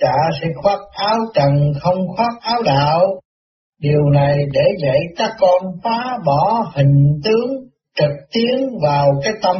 Cha 0.00 0.14
sẽ 0.40 0.48
khoác 0.62 0.78
áo 0.92 1.18
trần 1.34 1.72
không 1.80 2.08
khoác 2.16 2.32
áo 2.40 2.62
đạo. 2.62 3.20
Điều 3.80 4.10
này 4.14 4.36
để 4.52 4.62
dạy 4.82 4.98
các 5.16 5.30
con 5.40 5.62
phá 5.84 6.18
bỏ 6.26 6.72
hình 6.74 7.20
tướng, 7.24 7.50
trực 7.98 8.10
tiến 8.32 8.68
vào 8.82 9.12
cái 9.22 9.32
tâm. 9.42 9.56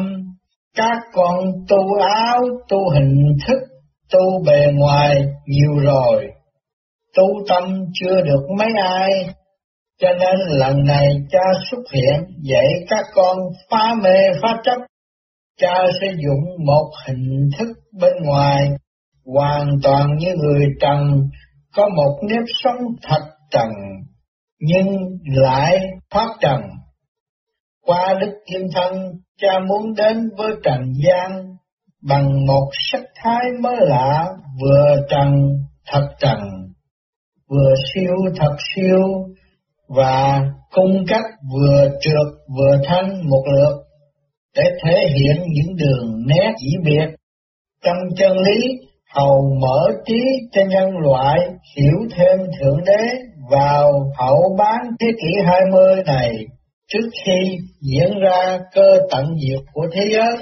Các 0.77 0.99
con 1.13 1.45
tu 1.69 1.79
áo, 2.01 2.41
tu 2.69 2.79
hình 2.95 3.37
thức, 3.47 3.59
tu 4.13 4.45
bề 4.47 4.67
ngoài 4.75 5.25
nhiều 5.47 5.79
rồi. 5.85 6.27
Tu 7.17 7.25
tâm 7.49 7.85
chưa 7.95 8.21
được 8.21 8.47
mấy 8.59 8.69
ai, 8.83 9.11
cho 10.01 10.09
nên 10.09 10.37
lần 10.49 10.85
này 10.85 11.07
cha 11.31 11.45
xuất 11.71 11.83
hiện 11.93 12.27
dạy 12.43 12.69
các 12.89 13.05
con 13.15 13.37
phá 13.71 13.95
mê 14.03 14.19
phá 14.43 14.61
chấp. 14.65 14.77
Cha 15.61 15.75
sẽ 16.01 16.07
dùng 16.07 16.67
một 16.67 16.91
hình 17.07 17.49
thức 17.59 17.69
bên 18.01 18.13
ngoài 18.25 18.71
hoàn 19.35 19.69
toàn 19.83 20.07
như 20.19 20.35
người 20.35 20.67
trần, 20.81 21.29
có 21.75 21.89
một 21.97 22.19
nếp 22.29 22.43
sống 22.63 22.81
thật 23.03 23.23
trần, 23.51 23.69
nhưng 24.61 24.87
lại 25.25 25.79
thoát 26.11 26.29
trần. 26.41 26.61
Qua 27.87 28.15
Đức 28.21 28.33
thiên 28.47 28.69
Thân, 28.75 29.13
cha 29.41 29.59
muốn 29.69 29.95
đến 29.97 30.31
với 30.39 30.53
trần 30.65 30.93
gian 31.05 31.57
bằng 32.03 32.47
một 32.47 32.71
sắc 32.93 33.03
thái 33.17 33.45
mới 33.63 33.77
lạ, 33.79 34.27
vừa 34.63 34.97
trần 35.11 35.35
thật 35.87 36.09
trần, 36.21 36.39
vừa 37.49 37.75
siêu 37.95 38.15
thật 38.37 38.57
siêu, 38.75 39.01
và 39.89 40.41
cung 40.71 41.05
cách 41.09 41.25
vừa 41.55 41.89
trượt 42.01 42.27
vừa 42.57 42.77
thanh 42.85 43.29
một 43.31 43.45
lượt, 43.55 43.85
để 44.57 44.63
thể 44.85 44.97
hiện 45.15 45.43
những 45.53 45.77
đường 45.77 46.27
nét 46.27 46.53
chỉ 46.57 46.77
biệt. 46.85 47.07
Trong 47.85 47.97
chân 48.17 48.33
lý 48.39 48.79
hầu 49.19 49.59
mở 49.61 50.01
trí 50.07 50.21
cho 50.53 50.63
nhân 50.69 50.91
loại 50.99 51.39
hiểu 51.77 52.09
thêm 52.17 52.39
Thượng 52.39 52.85
Đế 52.87 53.03
vào 53.51 53.89
hậu 54.19 54.57
bán 54.59 54.87
thế 55.01 55.07
kỷ 55.21 55.43
20 55.47 56.03
này 56.07 56.31
trước 56.89 57.09
khi 57.25 57.59
diễn 57.81 58.19
ra 58.21 58.59
cơ 58.75 58.99
tận 59.11 59.27
diệt 59.27 59.65
của 59.73 59.87
thế 59.93 60.03
giới. 60.13 60.37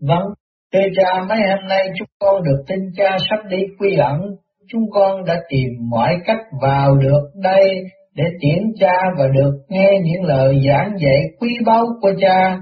Vâng, 0.00 0.26
thưa 0.72 0.88
cha 0.96 1.24
mấy 1.28 1.38
hôm 1.38 1.68
nay 1.68 1.88
chúng 1.98 2.08
con 2.18 2.42
được 2.44 2.64
tin 2.66 2.78
cha 2.96 3.16
sắp 3.30 3.38
đi 3.48 3.58
quy 3.78 3.96
ẩn, 3.96 4.20
chúng 4.68 4.82
con 4.92 5.24
đã 5.24 5.34
tìm 5.48 5.68
mọi 5.90 6.14
cách 6.26 6.40
vào 6.62 6.96
được 6.96 7.30
đây 7.42 7.84
để 8.14 8.24
tiễn 8.40 8.62
cha 8.80 8.96
và 9.18 9.24
được 9.34 9.52
nghe 9.68 9.88
những 10.02 10.22
lời 10.22 10.54
giảng 10.68 10.90
dạy 10.98 11.20
quý 11.40 11.48
báu 11.66 11.84
của 12.00 12.12
cha. 12.20 12.58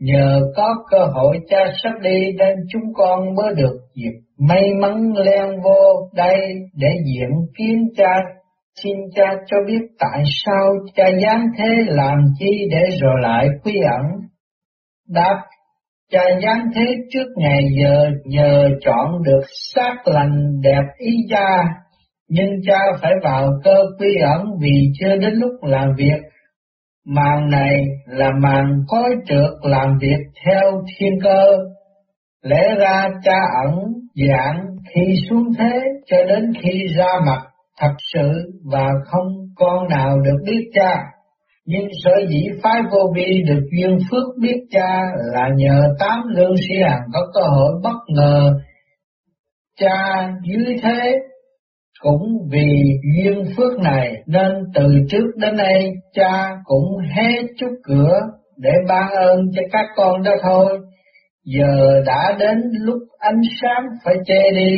Nhờ 0.00 0.40
có 0.56 0.74
cơ 0.90 0.98
hội 1.14 1.38
cha 1.48 1.64
sắp 1.82 1.92
đi 2.02 2.32
nên 2.38 2.56
chúng 2.72 2.94
con 2.94 3.34
mới 3.34 3.54
được 3.56 3.78
dịp 3.94 4.18
may 4.38 4.62
mắn 4.80 5.12
len 5.12 5.60
vô 5.64 6.10
đây 6.14 6.38
để 6.74 6.88
diện 7.04 7.30
kiến 7.58 7.88
cha. 7.96 8.14
Xin 8.82 8.96
cha 9.14 9.34
cho 9.46 9.56
biết 9.66 9.80
tại 9.98 10.22
sao 10.44 10.72
cha 10.94 11.04
dám 11.22 11.46
thế 11.58 11.68
làm 11.86 12.18
chi 12.38 12.68
để 12.70 12.96
rồi 13.00 13.20
lại 13.22 13.48
quy 13.64 13.72
ẩn. 13.98 14.06
Đáp, 15.08 15.36
cha 16.12 16.22
dám 16.42 16.70
thế 16.74 16.84
trước 17.10 17.26
ngày 17.36 17.62
giờ 17.82 18.10
nhờ 18.24 18.68
chọn 18.80 19.22
được 19.22 19.42
xác 19.74 19.94
lành 20.04 20.60
đẹp 20.62 20.82
ý 20.98 21.12
cha 21.30 21.48
nhưng 22.28 22.50
cha 22.66 22.78
phải 23.02 23.12
vào 23.22 23.50
cơ 23.64 23.76
quy 23.98 24.16
ẩn 24.34 24.46
vì 24.60 24.92
chưa 25.00 25.16
đến 25.16 25.32
lúc 25.34 25.50
làm 25.62 25.88
việc. 25.96 26.27
Màn 27.16 27.50
này 27.50 27.74
là 28.06 28.30
màn 28.42 28.84
coi 28.88 29.10
trượt 29.26 29.50
làm 29.62 29.98
việc 30.00 30.18
theo 30.44 30.82
thiên 30.98 31.12
cơ. 31.22 31.58
Lẽ 32.42 32.74
ra 32.78 33.08
cha 33.24 33.38
ẩn 33.64 33.78
dạng 34.28 34.66
khi 34.94 35.14
xuống 35.30 35.52
thế 35.58 35.80
cho 36.06 36.16
đến 36.28 36.52
khi 36.62 36.86
ra 36.96 37.12
mặt 37.26 37.42
thật 37.80 37.94
sự 38.12 38.52
và 38.72 38.88
không 39.04 39.26
con 39.56 39.88
nào 39.88 40.20
được 40.24 40.36
biết 40.44 40.70
cha. 40.74 41.04
Nhưng 41.64 41.88
sở 42.04 42.12
dĩ 42.28 42.48
phái 42.62 42.82
vô 42.90 43.12
vi 43.16 43.42
được 43.48 43.60
duyên 43.72 43.98
phước 44.10 44.24
biết 44.40 44.60
cha 44.70 45.00
là 45.34 45.48
nhờ 45.56 45.82
tám 45.98 46.18
lương 46.28 46.54
sĩ 46.56 46.74
hàng 46.88 47.02
có 47.12 47.20
cơ 47.34 47.40
hội 47.40 47.72
bất 47.82 47.98
ngờ 48.08 48.52
cha 49.80 50.28
dưới 50.42 50.76
thế 50.82 51.18
cũng 52.00 52.22
vì 52.52 52.82
duyên 53.16 53.44
phước 53.56 53.78
này 53.78 54.12
nên 54.26 54.52
từ 54.74 54.86
trước 55.10 55.26
đến 55.36 55.56
nay 55.56 55.92
cha 56.14 56.56
cũng 56.64 56.98
hé 57.16 57.42
chút 57.58 57.70
cửa 57.84 58.20
để 58.58 58.70
ban 58.88 59.10
ơn 59.10 59.40
cho 59.56 59.62
các 59.72 59.86
con 59.96 60.22
đó 60.22 60.32
thôi. 60.42 60.78
Giờ 61.44 62.02
đã 62.06 62.36
đến 62.38 62.58
lúc 62.80 62.98
ánh 63.18 63.40
sáng 63.60 63.86
phải 64.04 64.14
che 64.26 64.42
đi, 64.54 64.76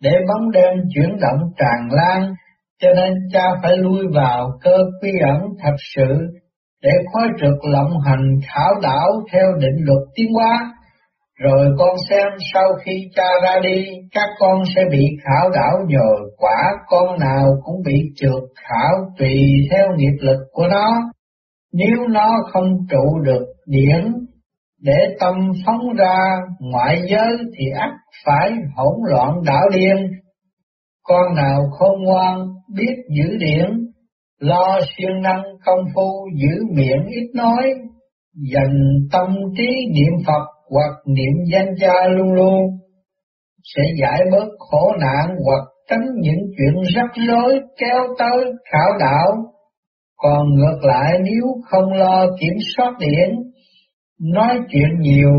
để 0.00 0.12
bóng 0.28 0.50
đêm 0.50 0.74
chuyển 0.94 1.16
động 1.20 1.40
tràn 1.56 1.88
lan, 1.90 2.34
cho 2.82 2.88
nên 2.96 3.12
cha 3.32 3.44
phải 3.62 3.76
lui 3.76 4.04
vào 4.14 4.50
cơ 4.62 4.76
quy 5.02 5.10
ẩn 5.28 5.40
thật 5.62 5.74
sự, 5.94 6.14
để 6.82 6.90
khói 7.12 7.28
trực 7.40 7.64
lộng 7.72 7.90
hành 8.06 8.34
khảo 8.48 8.72
đảo 8.82 9.08
theo 9.32 9.46
định 9.60 9.84
luật 9.84 10.02
tiến 10.14 10.32
hóa 10.32 10.73
rồi 11.38 11.68
con 11.78 11.96
xem 12.10 12.28
sau 12.54 12.68
khi 12.84 13.10
cha 13.14 13.28
ra 13.42 13.60
đi, 13.62 13.84
các 14.12 14.28
con 14.38 14.62
sẽ 14.76 14.82
bị 14.90 15.04
khảo 15.24 15.50
đảo 15.50 15.78
nhồi 15.88 16.30
quả, 16.36 16.72
con 16.86 17.18
nào 17.18 17.44
cũng 17.64 17.82
bị 17.86 17.94
trượt 18.16 18.42
khảo 18.68 18.94
tùy 19.18 19.36
theo 19.70 19.86
nghiệp 19.96 20.16
lực 20.20 20.38
của 20.52 20.66
nó. 20.70 20.90
Nếu 21.72 22.06
nó 22.08 22.36
không 22.52 22.86
trụ 22.90 23.20
được 23.24 23.46
điển 23.66 24.14
để 24.80 25.16
tâm 25.20 25.34
phóng 25.66 25.94
ra 25.96 26.16
ngoại 26.60 27.02
giới 27.10 27.36
thì 27.58 27.64
ắt 27.80 27.90
phải 28.26 28.52
hỗn 28.76 28.94
loạn 29.10 29.42
đảo 29.46 29.68
điên. 29.74 29.96
Con 31.02 31.34
nào 31.34 31.60
khôn 31.70 32.02
ngoan, 32.04 32.38
biết 32.74 32.94
giữ 33.16 33.36
điển, 33.38 33.70
lo 34.38 34.80
siêng 34.96 35.22
năng 35.22 35.42
công 35.64 35.84
phu 35.94 36.28
giữ 36.34 36.64
miệng 36.72 37.06
ít 37.10 37.30
nói, 37.34 37.74
dành 38.52 38.78
tâm 39.12 39.36
trí 39.56 39.68
niệm 39.94 40.24
Phật 40.26 40.53
hoặc 40.70 40.92
niệm 41.06 41.44
danh 41.52 41.74
cha 41.80 42.08
luôn 42.08 42.32
luôn 42.32 42.60
sẽ 43.74 43.82
giải 44.00 44.20
bớt 44.32 44.48
khổ 44.58 44.92
nạn 45.00 45.36
hoặc 45.44 45.64
tránh 45.90 46.06
những 46.14 46.40
chuyện 46.56 46.82
rắc 46.94 47.10
rối 47.28 47.60
kéo 47.78 48.04
tới 48.18 48.52
khảo 48.72 48.98
đạo. 49.00 49.26
Còn 50.16 50.54
ngược 50.54 50.78
lại 50.82 51.12
nếu 51.22 51.44
không 51.70 51.92
lo 51.92 52.26
kiểm 52.40 52.54
soát 52.76 52.92
điển, 52.98 53.30
nói 54.32 54.58
chuyện 54.68 55.00
nhiều, 55.00 55.32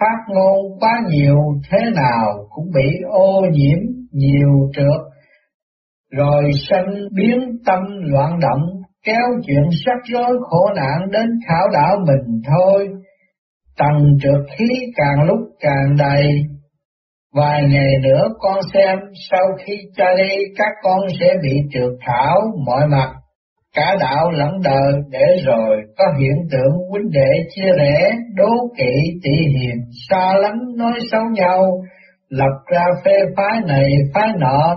phát 0.00 0.16
ngôn 0.28 0.78
quá 0.80 0.92
nhiều 1.08 1.36
thế 1.70 1.78
nào 1.94 2.46
cũng 2.50 2.70
bị 2.74 2.88
ô 3.10 3.40
nhiễm 3.52 3.78
nhiều 4.12 4.70
trượt, 4.76 5.00
rồi 6.10 6.50
sanh 6.70 6.94
biến 7.16 7.38
tâm 7.66 7.80
loạn 8.00 8.40
động, 8.40 8.62
kéo 9.04 9.26
chuyện 9.46 9.64
rắc 9.86 9.98
rối 10.12 10.38
khổ 10.40 10.68
nạn 10.76 11.10
đến 11.10 11.30
khảo 11.48 11.68
đạo 11.72 11.96
mình 12.06 12.42
thôi 12.46 12.88
tầng 13.78 14.16
trượt 14.22 14.40
khí 14.58 14.66
càng 14.96 15.26
lúc 15.26 15.38
càng 15.60 15.96
đầy. 15.98 16.28
Vài 17.34 17.62
ngày 17.68 17.92
nữa 18.02 18.28
con 18.38 18.58
xem 18.74 18.98
sau 19.30 19.46
khi 19.64 19.72
cha 19.96 20.04
đi 20.18 20.36
các 20.56 20.72
con 20.82 21.00
sẽ 21.20 21.34
bị 21.42 21.52
trượt 21.72 21.92
thảo 22.06 22.40
mọi 22.66 22.86
mặt, 22.88 23.12
cả 23.74 23.96
đạo 24.00 24.30
lẫn 24.30 24.50
đời 24.64 24.92
để 25.10 25.24
rồi 25.44 25.76
có 25.98 26.04
hiện 26.18 26.36
tượng 26.50 26.72
huynh 26.90 27.10
đệ 27.10 27.30
chia 27.54 27.70
rẽ, 27.78 28.10
đố 28.34 28.50
kỵ 28.78 29.20
tị 29.22 29.30
hiềm, 29.30 29.76
xa 30.10 30.34
lắm 30.40 30.54
nói 30.76 30.98
xấu 31.10 31.22
nhau, 31.32 31.64
lập 32.28 32.62
ra 32.72 32.84
phê 33.04 33.12
phái 33.36 33.60
này 33.66 33.90
phái 34.14 34.28
nọ, 34.38 34.76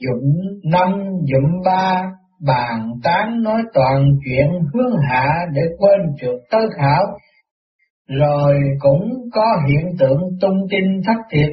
dụng 0.00 0.32
năm 0.64 0.92
dụng 1.24 1.50
ba, 1.64 2.02
bàn 2.46 2.90
tán 3.04 3.42
nói 3.42 3.62
toàn 3.74 4.04
chuyện 4.24 4.48
hướng 4.74 4.96
hạ 5.08 5.46
để 5.52 5.62
quên 5.78 6.00
trượt 6.20 6.40
tới 6.50 6.66
khảo 6.76 7.04
rồi 8.08 8.54
cũng 8.78 9.10
có 9.32 9.62
hiện 9.68 9.86
tượng 9.98 10.20
tung 10.40 10.58
tin 10.70 10.84
thất 11.06 11.20
thiệt, 11.30 11.50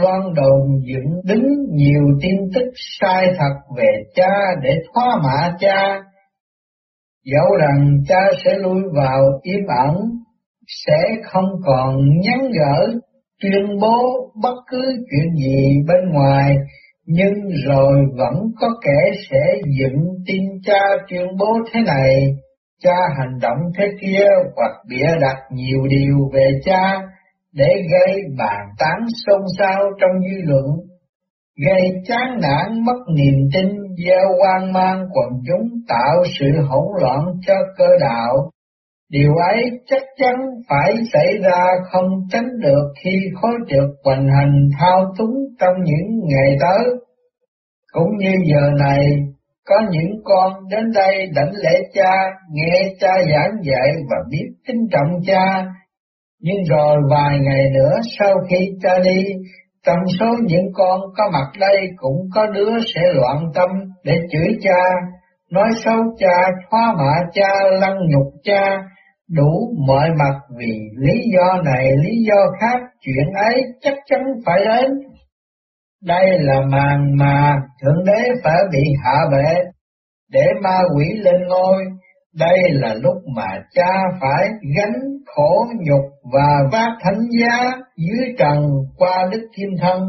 loan 0.00 0.20
đồn 0.34 0.80
dựng 0.86 1.20
đứng 1.24 1.46
nhiều 1.70 2.02
tin 2.22 2.36
tức 2.54 2.70
sai 3.00 3.26
thật 3.38 3.54
về 3.76 3.92
cha 4.14 4.34
để 4.62 4.70
thoá 4.94 5.20
mạ 5.24 5.56
cha. 5.60 6.02
Dẫu 7.24 7.56
rằng 7.60 7.98
cha 8.08 8.20
sẽ 8.44 8.58
lui 8.58 8.82
vào 8.94 9.22
im 9.42 9.60
ẩn, 9.78 9.96
sẽ 10.86 11.02
không 11.24 11.50
còn 11.66 11.96
nhắn 12.20 12.50
gỡ, 12.52 12.94
tuyên 13.42 13.78
bố 13.80 14.30
bất 14.42 14.54
cứ 14.70 14.82
chuyện 15.10 15.34
gì 15.36 15.82
bên 15.88 16.12
ngoài, 16.12 16.56
nhưng 17.06 17.34
rồi 17.66 17.96
vẫn 18.16 18.34
có 18.60 18.68
kẻ 18.84 19.18
sẽ 19.30 19.60
dựng 19.78 20.02
tin 20.26 20.42
cha 20.64 20.80
tuyên 21.08 21.26
bố 21.38 21.58
thế 21.72 21.80
này, 21.86 22.14
cha 22.84 22.96
hành 23.18 23.38
động 23.42 23.58
thế 23.78 23.84
kia 24.00 24.24
hoặc 24.56 24.72
bịa 24.88 25.20
đặt 25.20 25.36
nhiều 25.50 25.78
điều 25.88 26.30
về 26.32 26.50
cha 26.64 27.02
để 27.52 27.68
gây 27.92 28.22
bàn 28.38 28.60
tán 28.78 28.98
xôn 29.26 29.40
xao 29.58 29.82
trong 30.00 30.10
dư 30.20 30.42
luận, 30.42 30.64
gây 31.66 31.82
chán 32.06 32.40
nản 32.42 32.84
mất 32.84 32.98
niềm 33.16 33.48
tin, 33.52 33.68
gieo 34.04 34.28
hoang 34.38 34.72
mang 34.72 35.06
quần 35.12 35.28
chúng 35.46 35.68
tạo 35.88 36.24
sự 36.38 36.46
hỗn 36.68 37.02
loạn 37.02 37.20
cho 37.46 37.54
cơ 37.76 37.88
đạo. 38.00 38.50
Điều 39.10 39.34
ấy 39.36 39.62
chắc 39.86 40.02
chắn 40.16 40.34
phải 40.68 40.94
xảy 41.12 41.26
ra 41.42 41.64
không 41.92 42.08
tránh 42.30 42.60
được 42.60 42.92
khi 43.04 43.10
khối 43.40 43.54
trượt 43.68 43.90
hoành 44.04 44.28
hành 44.38 44.68
thao 44.78 45.14
túng 45.18 45.34
trong 45.60 45.74
những 45.84 46.28
ngày 46.28 46.56
tới. 46.60 46.94
Cũng 47.92 48.16
như 48.18 48.32
giờ 48.50 48.70
này, 48.78 49.06
có 49.68 49.76
những 49.90 50.10
con 50.24 50.52
đến 50.70 50.84
đây 50.94 51.26
đảnh 51.34 51.52
lễ 51.62 51.78
cha, 51.94 52.12
nghe 52.50 52.82
cha 53.00 53.12
giảng 53.30 53.56
dạy 53.62 53.88
và 54.10 54.16
biết 54.30 54.46
kính 54.66 54.88
trọng 54.92 55.20
cha. 55.26 55.64
Nhưng 56.40 56.64
rồi 56.70 56.96
vài 57.10 57.38
ngày 57.38 57.70
nữa 57.74 57.92
sau 58.18 58.34
khi 58.50 58.56
cha 58.82 58.98
đi, 59.04 59.24
trong 59.86 59.98
số 60.20 60.26
những 60.46 60.72
con 60.74 61.00
có 61.16 61.30
mặt 61.32 61.50
đây 61.60 61.76
cũng 61.96 62.28
có 62.34 62.46
đứa 62.46 62.70
sẽ 62.94 63.00
loạn 63.14 63.36
tâm 63.54 63.70
để 64.04 64.12
chửi 64.32 64.56
cha, 64.62 64.82
nói 65.50 65.68
xấu 65.84 66.02
cha, 66.18 66.50
phá 66.70 66.92
mạ 66.98 67.14
cha, 67.32 67.50
lăng 67.80 67.98
nhục 68.10 68.32
cha, 68.44 68.82
đủ 69.30 69.74
mọi 69.86 70.08
mặt 70.18 70.38
vì 70.58 70.80
lý 70.96 71.20
do 71.34 71.62
này, 71.64 71.86
lý 72.04 72.24
do 72.28 72.46
khác, 72.60 72.80
chuyện 73.00 73.32
ấy 73.34 73.62
chắc 73.80 73.94
chắn 74.06 74.20
phải 74.46 74.60
đến 74.64 74.90
đây 76.04 76.26
là 76.40 76.60
màn 76.70 77.16
mà 77.16 77.52
Thượng 77.82 78.04
Đế 78.04 78.22
phải 78.44 78.58
bị 78.72 78.82
hạ 79.04 79.14
bệ, 79.32 79.54
để 80.30 80.46
ma 80.62 80.78
quỷ 80.96 81.04
lên 81.14 81.42
ngôi. 81.48 81.84
Đây 82.38 82.58
là 82.70 82.94
lúc 82.94 83.16
mà 83.36 83.46
cha 83.74 83.92
phải 84.20 84.48
gánh 84.76 85.02
khổ 85.26 85.66
nhục 85.78 86.04
và 86.32 86.68
vác 86.72 86.92
thánh 87.00 87.20
giá 87.40 87.70
dưới 87.96 88.34
trần 88.38 88.66
qua 88.96 89.28
đức 89.32 89.48
kim 89.56 89.68
thân, 89.80 90.00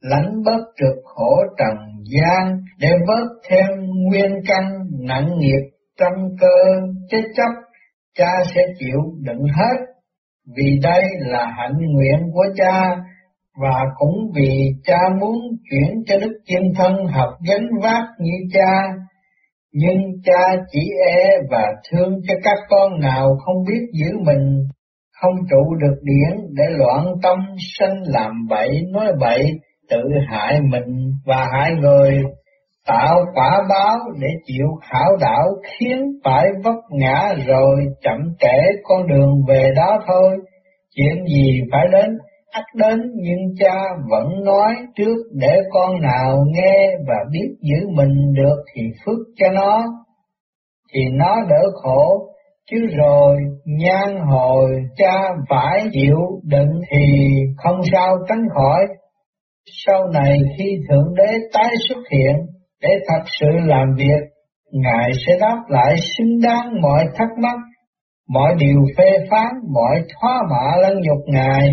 lãnh 0.00 0.42
bớt 0.44 0.62
trực 0.80 0.96
khổ 1.04 1.42
trần 1.58 1.76
gian 2.04 2.58
để 2.78 2.90
bớt 3.06 3.28
thêm 3.48 3.66
nguyên 4.10 4.32
căn 4.46 4.62
nặng 5.00 5.28
nghiệp 5.38 5.70
trong 6.00 6.36
cơ 6.40 6.80
chết 7.10 7.22
chấp 7.36 7.50
cha 8.18 8.30
sẽ 8.54 8.60
chịu 8.78 8.98
đựng 9.20 9.44
hết, 9.56 9.84
vì 10.56 10.78
đây 10.82 11.02
là 11.18 11.46
hạnh 11.58 11.78
nguyện 11.78 12.30
của 12.32 12.44
cha 12.56 12.96
và 13.60 13.84
cũng 13.96 14.16
vì 14.34 14.72
cha 14.84 14.98
muốn 15.20 15.36
chuyển 15.70 16.02
cho 16.06 16.18
Đức 16.18 16.38
chân 16.46 16.62
Thân 16.76 17.06
học 17.06 17.28
gánh 17.48 17.66
vác 17.82 18.04
như 18.18 18.32
cha, 18.52 18.94
nhưng 19.72 19.98
cha 20.24 20.56
chỉ 20.70 20.80
e 21.06 21.38
và 21.50 21.66
thương 21.90 22.20
cho 22.28 22.34
các 22.44 22.58
con 22.68 23.00
nào 23.00 23.28
không 23.44 23.56
biết 23.68 23.86
giữ 23.92 24.18
mình, 24.26 24.62
không 25.22 25.34
trụ 25.50 25.74
được 25.80 25.96
điển 26.02 26.46
để 26.56 26.64
loạn 26.68 27.06
tâm 27.22 27.38
sanh 27.78 28.02
làm 28.06 28.32
bậy 28.48 28.68
nói 28.92 29.06
bậy 29.20 29.42
tự 29.90 30.02
hại 30.28 30.60
mình 30.60 31.12
và 31.26 31.46
hại 31.52 31.72
người. 31.80 32.22
Tạo 32.86 33.24
quả 33.34 33.62
báo 33.68 33.98
để 34.20 34.28
chịu 34.44 34.66
khảo 34.90 35.16
đảo 35.20 35.48
khiến 35.66 36.02
phải 36.24 36.44
vấp 36.64 36.74
ngã 36.90 37.34
rồi 37.46 37.86
chậm 38.02 38.18
trễ 38.40 38.80
con 38.82 39.06
đường 39.06 39.30
về 39.48 39.70
đó 39.76 39.98
thôi. 40.06 40.36
Chuyện 40.96 41.24
gì 41.26 41.60
phải 41.72 41.86
đến 41.92 42.18
ắt 42.58 42.64
đến 42.74 43.00
nhưng 43.14 43.54
cha 43.58 43.74
vẫn 44.10 44.44
nói 44.44 44.74
trước 44.96 45.16
để 45.32 45.56
con 45.70 46.00
nào 46.00 46.36
nghe 46.54 46.90
và 47.08 47.14
biết 47.32 47.48
giữ 47.60 47.88
mình 47.88 48.32
được 48.34 48.62
thì 48.74 48.82
phước 49.04 49.18
cho 49.36 49.46
nó. 49.54 49.84
Thì 50.94 51.00
nó 51.12 51.36
đỡ 51.50 51.62
khổ, 51.82 52.28
chứ 52.70 52.76
rồi 52.96 53.36
nhan 53.64 54.18
hồi 54.30 54.70
cha 54.96 55.14
phải 55.48 55.88
chịu 55.92 56.18
đựng 56.44 56.80
thì 56.90 57.06
không 57.56 57.80
sao 57.92 58.16
tránh 58.28 58.44
khỏi. 58.54 58.86
Sau 59.86 60.06
này 60.14 60.38
khi 60.58 60.76
thượng 60.88 61.14
đế 61.14 61.32
tái 61.52 61.74
xuất 61.88 62.02
hiện 62.12 62.36
để 62.82 62.88
thật 63.08 63.22
sự 63.40 63.46
làm 63.66 63.86
việc, 63.98 64.20
ngài 64.72 65.10
sẽ 65.26 65.32
đáp 65.40 65.58
lại 65.68 65.94
xứng 66.18 66.40
đáng 66.42 66.80
mọi 66.82 67.04
thắc 67.14 67.28
mắc, 67.42 67.58
mọi 68.28 68.54
điều 68.58 68.80
phê 68.98 69.10
phán, 69.30 69.52
mọi 69.74 70.02
thoá 70.08 70.40
mạ 70.50 70.76
lăng 70.80 71.00
nhục 71.00 71.24
ngài 71.26 71.68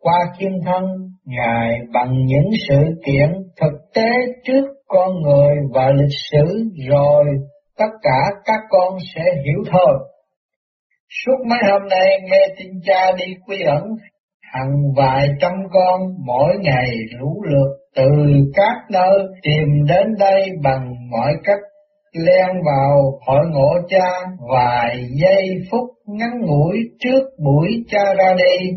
qua 0.00 0.18
kim 0.38 0.52
thân 0.66 0.84
ngài 1.26 1.78
bằng 1.92 2.12
những 2.26 2.50
sự 2.68 3.00
kiện 3.06 3.28
thực 3.60 3.72
tế 3.94 4.10
trước 4.44 4.64
con 4.88 5.22
người 5.22 5.54
và 5.74 5.90
lịch 5.90 6.16
sử 6.30 6.64
rồi 6.88 7.24
tất 7.78 7.90
cả 8.02 8.20
các 8.44 8.60
con 8.70 8.98
sẽ 9.14 9.22
hiểu 9.44 9.64
thôi. 9.72 9.98
Suốt 11.24 11.36
mấy 11.48 11.58
hôm 11.70 11.88
nay 11.88 12.06
nghe 12.22 12.46
tin 12.58 12.68
cha 12.84 13.12
đi 13.12 13.24
quy 13.46 13.62
ẩn, 13.62 13.82
hàng 14.52 14.72
vài 14.96 15.28
trăm 15.40 15.52
con 15.72 16.00
mỗi 16.26 16.54
ngày 16.60 16.90
lũ 17.18 17.42
lượt 17.48 17.76
từ 17.96 18.10
các 18.54 18.76
nơi 18.90 19.18
tìm 19.42 19.84
đến 19.88 20.06
đây 20.18 20.48
bằng 20.62 20.94
mọi 21.10 21.32
cách 21.44 21.60
len 22.12 22.48
vào 22.66 23.18
hội 23.26 23.46
ngộ 23.50 23.74
cha 23.88 24.10
vài 24.52 24.96
giây 25.22 25.48
phút 25.70 25.90
ngắn 26.06 26.30
ngủi 26.40 26.78
trước 26.98 27.22
buổi 27.44 27.68
cha 27.88 28.14
ra 28.18 28.34
đi. 28.34 28.70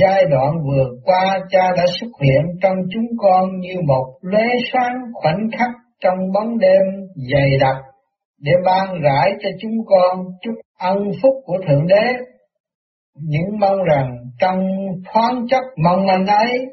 Giai 0.00 0.24
đoạn 0.30 0.52
vừa 0.66 0.86
qua 1.04 1.38
cha 1.50 1.72
đã 1.76 1.84
xuất 2.00 2.08
hiện 2.22 2.42
trong 2.62 2.76
chúng 2.94 3.06
con 3.18 3.60
như 3.60 3.74
một 3.86 4.06
lóe 4.20 4.46
sáng 4.72 4.96
khoảnh 5.12 5.48
khắc 5.58 5.70
trong 6.00 6.18
bóng 6.34 6.58
đêm 6.58 6.82
dày 7.32 7.58
đặc 7.60 7.76
để 8.40 8.52
ban 8.64 8.86
rải 9.02 9.30
cho 9.42 9.48
chúng 9.60 9.76
con 9.86 10.18
chút 10.42 10.54
ân 10.78 10.98
phúc 11.22 11.34
của 11.44 11.58
Thượng 11.68 11.86
Đế. 11.86 12.12
Những 13.16 13.58
mong 13.60 13.82
rằng 13.82 14.16
trong 14.40 14.68
thoáng 15.12 15.46
chất 15.50 15.62
mong 15.84 16.06
manh 16.06 16.26
ấy, 16.26 16.66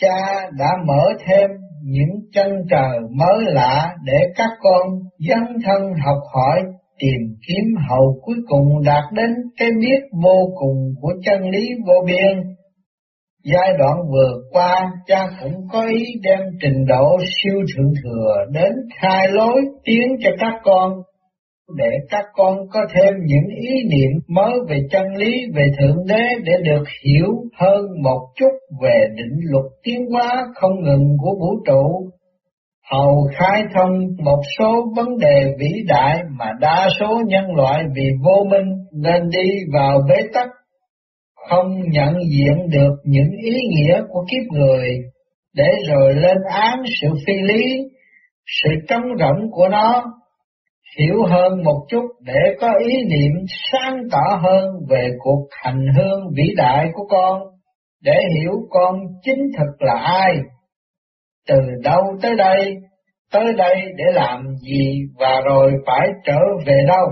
cha 0.00 0.50
đã 0.58 0.70
mở 0.86 1.04
thêm 1.26 1.50
những 1.84 2.10
chân 2.32 2.50
trời 2.70 2.98
mới 3.10 3.44
lạ 3.44 3.94
để 4.04 4.18
các 4.36 4.50
con 4.60 4.88
dấn 5.28 5.56
thân 5.64 5.82
học 6.04 6.18
hỏi 6.34 6.62
tìm 7.02 7.20
kiếm 7.48 7.64
hậu 7.88 8.20
cuối 8.22 8.36
cùng 8.46 8.82
đạt 8.86 9.04
đến 9.12 9.30
cái 9.58 9.68
biết 9.80 10.00
vô 10.22 10.38
cùng 10.60 10.94
của 11.00 11.12
chân 11.24 11.50
lý 11.50 11.68
vô 11.86 11.94
biên. 12.06 12.42
Giai 13.44 13.72
đoạn 13.78 13.96
vừa 14.12 14.32
qua, 14.52 14.92
cha 15.06 15.26
cũng 15.42 15.54
có 15.72 15.86
ý 15.86 16.04
đem 16.22 16.40
trình 16.60 16.84
độ 16.88 17.18
siêu 17.20 17.54
thượng 17.76 17.92
thừa 18.02 18.34
đến 18.52 18.72
khai 19.00 19.28
lối 19.30 19.60
tiếng 19.84 20.08
cho 20.24 20.30
các 20.38 20.60
con, 20.64 20.92
để 21.76 21.90
các 22.10 22.24
con 22.34 22.56
có 22.72 22.80
thêm 22.94 23.14
những 23.26 23.56
ý 23.60 23.70
niệm 23.90 24.10
mới 24.28 24.52
về 24.68 24.78
chân 24.90 25.06
lý 25.16 25.32
về 25.54 25.62
Thượng 25.80 25.96
Đế 26.08 26.24
để 26.44 26.52
được 26.64 26.84
hiểu 27.04 27.28
hơn 27.60 27.84
một 28.02 28.20
chút 28.34 28.52
về 28.82 29.06
định 29.16 29.38
luật 29.50 29.64
tiến 29.82 30.00
hóa 30.10 30.44
không 30.54 30.82
ngừng 30.82 31.16
của 31.22 31.34
vũ 31.40 31.64
trụ. 31.66 32.10
Hầu 32.90 33.28
khai 33.34 33.62
thông 33.74 33.98
một 34.24 34.40
số 34.58 34.84
vấn 34.96 35.18
đề 35.18 35.54
vĩ 35.58 35.82
đại 35.86 36.18
mà 36.38 36.46
đa 36.60 36.88
số 37.00 37.20
nhân 37.26 37.44
loại 37.56 37.84
vì 37.96 38.04
vô 38.24 38.44
minh 38.50 38.68
nên 38.92 39.28
đi 39.30 39.48
vào 39.72 40.00
bế 40.08 40.16
tắc 40.34 40.48
không 41.48 41.90
nhận 41.90 42.14
diện 42.30 42.68
được 42.70 42.94
những 43.04 43.30
ý 43.42 43.56
nghĩa 43.70 44.02
của 44.08 44.24
kiếp 44.30 44.52
người, 44.52 44.88
để 45.54 45.68
rồi 45.88 46.14
lên 46.14 46.36
án 46.50 46.82
sự 47.00 47.08
phi 47.26 47.34
lý, 47.34 47.64
sự 48.46 48.70
trống 48.88 49.02
rỗng 49.18 49.50
của 49.50 49.68
nó, 49.68 50.04
hiểu 50.98 51.24
hơn 51.28 51.64
một 51.64 51.86
chút 51.88 52.04
để 52.20 52.54
có 52.60 52.68
ý 52.88 52.94
niệm 52.96 53.32
sáng 53.72 53.98
tỏ 54.12 54.40
hơn 54.42 54.64
về 54.88 55.08
cuộc 55.18 55.46
hành 55.50 55.86
hương 55.96 56.20
vĩ 56.36 56.54
đại 56.56 56.86
của 56.94 57.04
con, 57.08 57.40
để 58.02 58.14
hiểu 58.34 58.52
con 58.70 59.00
chính 59.22 59.42
thực 59.58 59.82
là 59.86 59.94
ai, 59.94 60.34
từ 61.48 61.56
đâu 61.82 62.00
tới 62.22 62.34
đây, 62.36 62.74
tới 63.32 63.52
đây 63.56 63.76
để 63.96 64.04
làm 64.12 64.44
gì 64.56 65.02
và 65.18 65.40
rồi 65.44 65.72
phải 65.86 66.08
trở 66.24 66.38
về 66.66 66.84
đâu. 66.88 67.06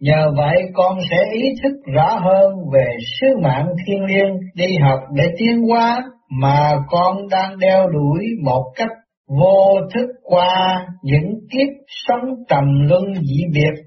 Nhờ 0.00 0.32
vậy 0.36 0.62
con 0.74 0.98
sẽ 1.10 1.16
ý 1.32 1.42
thức 1.62 1.72
rõ 1.94 2.18
hơn 2.20 2.52
về 2.72 2.96
sứ 3.20 3.26
mạng 3.42 3.66
thiên 3.86 4.04
liêng 4.04 4.38
đi 4.54 4.76
học 4.82 5.00
để 5.14 5.24
tiến 5.38 5.62
hóa 5.68 6.02
mà 6.30 6.70
con 6.90 7.28
đang 7.30 7.58
đeo 7.58 7.88
đuổi 7.88 8.26
một 8.44 8.72
cách 8.76 8.90
vô 9.28 9.80
thức 9.94 10.06
qua 10.22 10.86
những 11.02 11.30
kiếp 11.52 11.68
sống 11.86 12.30
trầm 12.48 12.64
luân 12.88 13.14
dị 13.14 13.44
biệt 13.54 13.82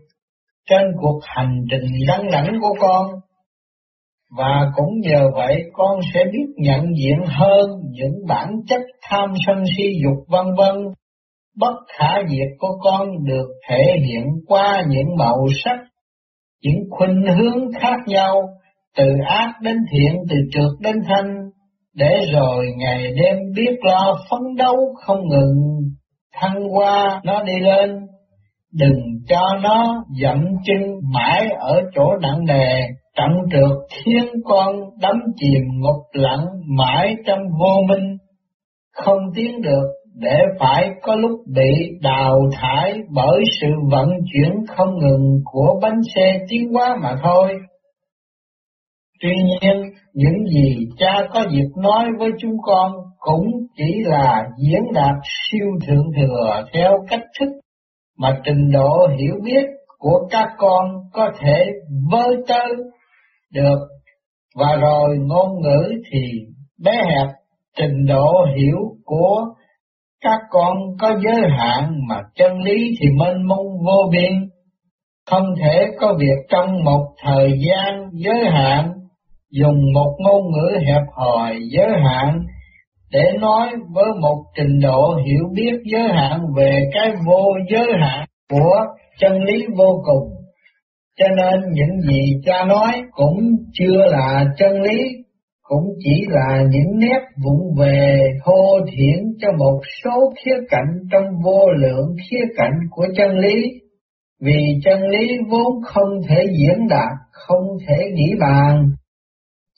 trên 0.69 0.81
cuộc 1.01 1.19
hành 1.23 1.55
trình 1.71 1.91
đăng 2.07 2.31
đẳng 2.31 2.59
của 2.61 2.75
con. 2.79 3.07
Và 4.37 4.71
cũng 4.75 4.99
nhờ 4.99 5.29
vậy 5.33 5.55
con 5.73 5.99
sẽ 6.13 6.23
biết 6.23 6.53
nhận 6.57 6.81
diện 6.95 7.19
hơn 7.25 7.69
những 7.91 8.13
bản 8.27 8.49
chất 8.67 8.81
tham 9.09 9.29
sân 9.45 9.63
si 9.77 9.83
dục 10.03 10.25
vân 10.27 10.45
vân. 10.57 10.75
Bất 11.57 11.75
khả 11.97 12.15
diệt 12.29 12.49
của 12.59 12.77
con 12.83 13.09
được 13.25 13.47
thể 13.69 13.83
hiện 14.07 14.25
qua 14.47 14.83
những 14.89 15.15
màu 15.17 15.45
sắc 15.63 15.77
những 16.63 16.89
khuynh 16.89 17.23
hướng 17.37 17.71
khác 17.81 17.97
nhau, 18.07 18.41
từ 18.97 19.05
ác 19.25 19.53
đến 19.61 19.77
thiện, 19.91 20.15
từ 20.29 20.35
trượt 20.51 20.71
đến 20.79 20.95
thanh, 21.07 21.35
để 21.95 22.25
rồi 22.33 22.65
ngày 22.77 23.03
đêm 23.21 23.37
biết 23.55 23.75
lo 23.81 24.17
phấn 24.29 24.55
đấu 24.57 24.75
không 25.05 25.27
ngừng, 25.29 25.55
thăng 26.33 26.63
qua 26.73 27.21
nó 27.23 27.43
đi 27.43 27.59
lên, 27.59 27.89
đừng 28.73 28.99
cho 29.29 29.41
nó 29.63 30.03
dậm 30.21 30.45
chân 30.65 30.89
mãi 31.13 31.47
ở 31.59 31.81
chỗ 31.95 32.05
nặng 32.21 32.45
nề, 32.47 32.81
tận 33.17 33.31
trượt 33.51 33.77
thiên 33.89 34.23
con 34.45 34.75
đắm 35.01 35.15
chìm 35.35 35.61
ngục 35.79 36.03
lặng 36.13 36.45
mãi 36.77 37.15
trong 37.25 37.39
vô 37.59 37.75
minh, 37.89 38.17
không 38.93 39.19
tiến 39.35 39.61
được 39.61 39.87
để 40.15 40.37
phải 40.59 40.89
có 41.01 41.15
lúc 41.15 41.39
bị 41.55 41.97
đào 42.01 42.39
thải 42.53 42.93
bởi 43.09 43.43
sự 43.61 43.67
vận 43.91 44.09
chuyển 44.33 44.51
không 44.67 44.97
ngừng 44.97 45.39
của 45.45 45.79
bánh 45.81 46.01
xe 46.15 46.39
tiến 46.49 46.73
hóa 46.73 46.97
mà 47.01 47.15
thôi. 47.23 47.59
Tuy 49.21 49.33
nhiên, 49.35 49.81
những 50.13 50.45
gì 50.55 50.75
cha 50.97 51.27
có 51.33 51.43
dịp 51.51 51.67
nói 51.83 52.05
với 52.19 52.29
chúng 52.39 52.57
con 52.63 52.91
cũng 53.19 53.45
chỉ 53.77 54.03
là 54.03 54.43
diễn 54.57 54.81
đạt 54.93 55.15
siêu 55.23 55.67
thượng 55.87 56.05
thừa 56.17 56.63
theo 56.73 56.91
cách 57.09 57.23
thức 57.39 57.49
mà 58.17 58.39
trình 58.43 58.71
độ 58.71 59.07
hiểu 59.19 59.35
biết 59.43 59.65
của 59.99 60.27
các 60.29 60.47
con 60.57 60.85
có 61.13 61.31
thể 61.39 61.65
vơ 62.11 62.25
tới 62.47 62.73
được, 63.53 63.79
và 64.55 64.75
rồi 64.75 65.17
ngôn 65.17 65.61
ngữ 65.61 65.93
thì 66.11 66.19
bé 66.83 66.91
hẹp 66.91 67.27
trình 67.77 68.05
độ 68.07 68.45
hiểu 68.57 68.77
của 69.05 69.45
các 70.21 70.39
con 70.49 70.77
có 70.99 71.11
giới 71.23 71.41
hạn 71.57 71.91
mà 72.09 72.21
chân 72.35 72.61
lý 72.61 72.89
thì 73.01 73.07
mênh 73.19 73.47
mông 73.47 73.65
vô 73.85 74.09
biên, 74.11 74.49
không 75.29 75.45
thể 75.61 75.85
có 75.99 76.13
việc 76.19 76.45
trong 76.49 76.83
một 76.83 77.05
thời 77.23 77.51
gian 77.67 78.09
giới 78.13 78.45
hạn, 78.51 78.93
dùng 79.51 79.93
một 79.93 80.15
ngôn 80.19 80.41
ngữ 80.51 80.77
hẹp 80.87 81.03
hòi 81.15 81.59
giới 81.71 81.89
hạn 82.05 82.39
để 83.11 83.23
nói 83.39 83.67
với 83.93 84.05
một 84.21 84.43
trình 84.55 84.79
độ 84.81 85.15
hiểu 85.25 85.43
biết 85.53 85.73
giới 85.91 86.07
hạn 86.13 86.39
về 86.55 86.89
cái 86.93 87.11
vô 87.27 87.43
giới 87.71 87.87
hạn 88.01 88.25
của 88.49 88.75
chân 89.19 89.43
lý 89.43 89.65
vô 89.77 90.03
cùng. 90.05 90.36
Cho 91.17 91.25
nên 91.27 91.71
những 91.73 92.01
gì 92.01 92.41
cha 92.45 92.65
nói 92.65 92.93
cũng 93.11 93.39
chưa 93.73 94.05
là 94.11 94.45
chân 94.57 94.81
lý 94.81 94.99
cũng 95.67 95.85
chỉ 95.99 96.25
là 96.27 96.63
những 96.69 96.99
nét 96.99 97.19
vụng 97.43 97.75
về 97.79 98.19
thô 98.45 98.79
thiển 98.91 99.23
cho 99.41 99.47
một 99.57 99.81
số 100.03 100.33
khía 100.35 100.65
cạnh 100.69 100.99
trong 101.11 101.23
vô 101.43 101.69
lượng 101.77 102.15
khía 102.29 102.43
cạnh 102.55 102.79
của 102.91 103.07
chân 103.15 103.37
lý, 103.39 103.55
vì 104.41 104.59
chân 104.85 105.01
lý 105.01 105.27
vốn 105.49 105.81
không 105.85 106.09
thể 106.29 106.45
diễn 106.59 106.87
đạt, 106.89 107.13
không 107.31 107.65
thể 107.87 107.95
nghĩ 108.13 108.31
bàn. 108.39 108.85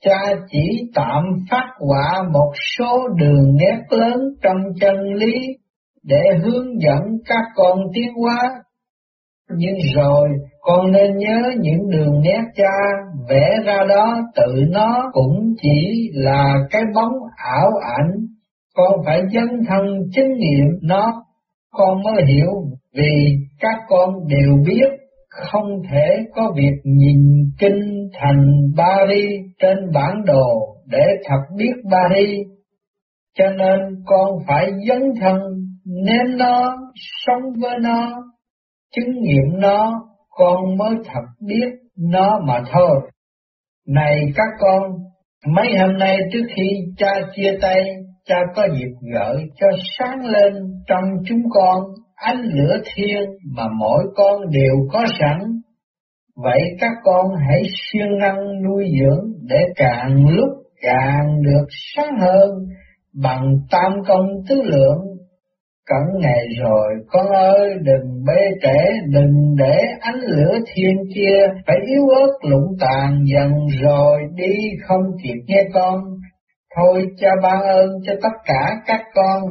Cha 0.05 0.19
chỉ 0.51 0.89
tạm 0.95 1.23
phát 1.51 1.67
họa 1.79 2.23
một 2.33 2.51
số 2.77 3.07
đường 3.07 3.55
nét 3.55 3.79
lớn 3.89 4.19
trong 4.41 4.57
chân 4.81 4.95
lý 5.13 5.33
để 6.03 6.21
hướng 6.43 6.67
dẫn 6.81 7.01
các 7.25 7.43
con 7.55 7.79
tiến 7.93 8.13
hóa, 8.13 8.49
nhưng 9.57 9.75
rồi 9.95 10.29
con 10.61 10.91
nên 10.91 11.17
nhớ 11.17 11.51
những 11.59 11.89
đường 11.89 12.21
nét 12.21 12.41
cha 12.55 12.71
vẽ 13.29 13.59
ra 13.65 13.77
đó 13.89 14.17
tự 14.35 14.63
nó 14.69 15.09
cũng 15.13 15.53
chỉ 15.61 16.09
là 16.13 16.55
cái 16.69 16.81
bóng 16.95 17.13
ảo 17.37 17.71
ảnh. 17.97 18.11
Con 18.75 18.99
phải 19.05 19.21
dấn 19.33 19.47
thân 19.67 19.85
chứng 20.15 20.33
nghiệm 20.37 20.65
nó, 20.81 21.23
con 21.71 22.03
mới 22.03 22.23
hiểu 22.27 22.51
vì 22.93 23.37
các 23.59 23.77
con 23.87 24.27
đều 24.27 24.57
biết 24.67 24.89
không 25.29 25.81
thể 25.91 26.25
có 26.35 26.53
việc 26.55 26.81
nhìn 26.83 27.51
kinh 27.59 28.09
thành 28.19 28.45
Paris 28.77 29.41
trên 29.59 29.77
bản 29.93 30.25
đồ 30.25 30.75
để 30.85 31.05
thật 31.25 31.41
biết 31.57 31.73
Paris. 31.91 32.47
Cho 33.37 33.49
nên 33.49 33.79
con 34.05 34.29
phải 34.47 34.71
dấn 34.87 35.01
thân 35.21 35.39
nên 35.85 36.37
nó, 36.37 36.77
sống 37.25 37.43
với 37.61 37.79
nó, 37.81 38.23
chứng 38.95 39.21
nghiệm 39.21 39.59
nó, 39.59 39.93
con 40.29 40.77
mới 40.77 40.95
thật 41.05 41.23
biết 41.47 41.69
nó 41.97 42.39
mà 42.47 42.63
thôi. 42.71 43.11
Này 43.87 44.15
các 44.35 44.49
con, 44.59 44.91
mấy 45.47 45.67
hôm 45.79 45.97
nay 45.97 46.17
trước 46.33 46.43
khi 46.55 46.69
cha 46.97 47.11
chia 47.35 47.57
tay, 47.61 47.83
cha 48.25 48.35
có 48.55 48.67
dịp 48.73 48.91
gửi 49.13 49.43
cho 49.59 49.67
sáng 49.97 50.25
lên 50.25 50.53
trong 50.87 51.03
chúng 51.25 51.41
con 51.49 51.83
ánh 52.15 52.41
lửa 52.41 52.77
thiên 52.95 53.19
mà 53.55 53.63
mỗi 53.79 54.03
con 54.15 54.41
đều 54.51 54.75
có 54.91 55.05
sẵn. 55.19 55.39
Vậy 56.43 56.61
các 56.79 56.91
con 57.03 57.25
hãy 57.49 57.61
siêng 57.73 58.17
năng 58.19 58.63
nuôi 58.63 58.85
dưỡng 58.99 59.31
để 59.49 59.59
càng 59.75 60.25
lúc 60.29 60.49
càng 60.81 61.41
được 61.41 61.65
sáng 61.95 62.17
hơn 62.19 62.49
bằng 63.23 63.53
tam 63.71 63.91
công 64.07 64.27
tứ 64.49 64.55
lượng. 64.63 65.08
Cẩn 65.89 66.19
ngày 66.19 66.47
rồi, 66.61 66.93
con 67.11 67.27
ơi 67.27 67.69
đừng 67.81 68.23
bê 68.27 68.41
trễ, 68.61 68.91
đừng 69.09 69.55
để 69.57 69.79
ánh 69.99 70.19
lửa 70.19 70.59
thiên 70.73 70.97
kia 71.15 71.47
phải 71.67 71.75
yếu 71.87 72.07
ớt 72.09 72.49
lụng 72.49 72.67
tàn 72.79 73.23
dần 73.33 73.51
rồi 73.81 74.21
đi 74.35 74.55
không 74.87 75.03
kịp 75.23 75.39
nghe 75.47 75.63
con. 75.73 76.03
Thôi 76.75 77.05
cha 77.17 77.29
ban 77.43 77.61
ơn 77.61 77.89
cho 78.05 78.13
tất 78.23 78.33
cả 78.45 78.75
các 78.85 79.01
con 79.13 79.43